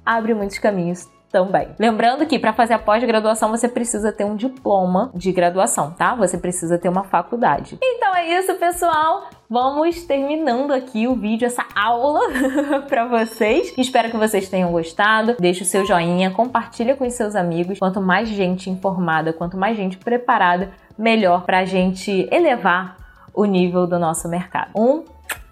abre 0.05 0.33
muitos 0.33 0.59
caminhos 0.59 1.07
também. 1.31 1.69
Lembrando 1.79 2.25
que 2.25 2.37
para 2.37 2.53
fazer 2.53 2.73
a 2.73 2.79
pós-graduação 2.79 3.49
você 3.49 3.67
precisa 3.67 4.11
ter 4.11 4.25
um 4.25 4.35
diploma 4.35 5.11
de 5.13 5.31
graduação, 5.31 5.91
tá? 5.91 6.15
Você 6.15 6.37
precisa 6.37 6.77
ter 6.77 6.89
uma 6.89 7.03
faculdade. 7.03 7.77
Então 7.81 8.15
é 8.15 8.39
isso, 8.39 8.53
pessoal. 8.55 9.29
Vamos 9.51 10.03
terminando 10.03 10.71
aqui 10.71 11.07
o 11.07 11.15
vídeo, 11.15 11.47
essa 11.47 11.65
aula 11.75 12.19
para 12.87 13.07
vocês. 13.07 13.73
Espero 13.75 14.11
que 14.11 14.15
vocês 14.15 14.47
tenham 14.47 14.71
gostado. 14.71 15.37
Deixe 15.39 15.63
o 15.63 15.65
seu 15.65 15.83
joinha, 15.83 16.29
compartilha 16.29 16.95
com 16.95 17.03
os 17.03 17.13
seus 17.13 17.35
amigos. 17.35 17.79
Quanto 17.79 17.99
mais 17.99 18.29
gente 18.29 18.69
informada, 18.69 19.33
quanto 19.33 19.57
mais 19.57 19.75
gente 19.75 19.97
preparada, 19.97 20.71
melhor 20.95 21.45
para 21.47 21.61
a 21.61 21.65
gente 21.65 22.29
elevar 22.31 22.95
o 23.33 23.43
nível 23.43 23.87
do 23.87 23.97
nosso 23.97 24.29
mercado. 24.29 24.69
Um 24.75 25.03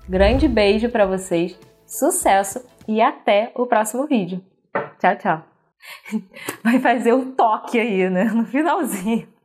grande 0.07 0.47
beijo 0.47 0.89
para 0.89 1.07
vocês, 1.07 1.59
sucesso 1.87 2.63
e 2.87 3.01
até 3.01 3.51
o 3.55 3.65
próximo 3.65 4.05
vídeo. 4.05 4.43
Tchau, 4.99 5.15
tchau. 5.15 5.43
Vai 6.63 6.77
fazer 6.79 7.13
o 7.13 7.31
toque 7.31 7.79
aí, 7.79 8.07
né? 8.11 8.25
No 8.25 8.45
finalzinho. 8.45 9.27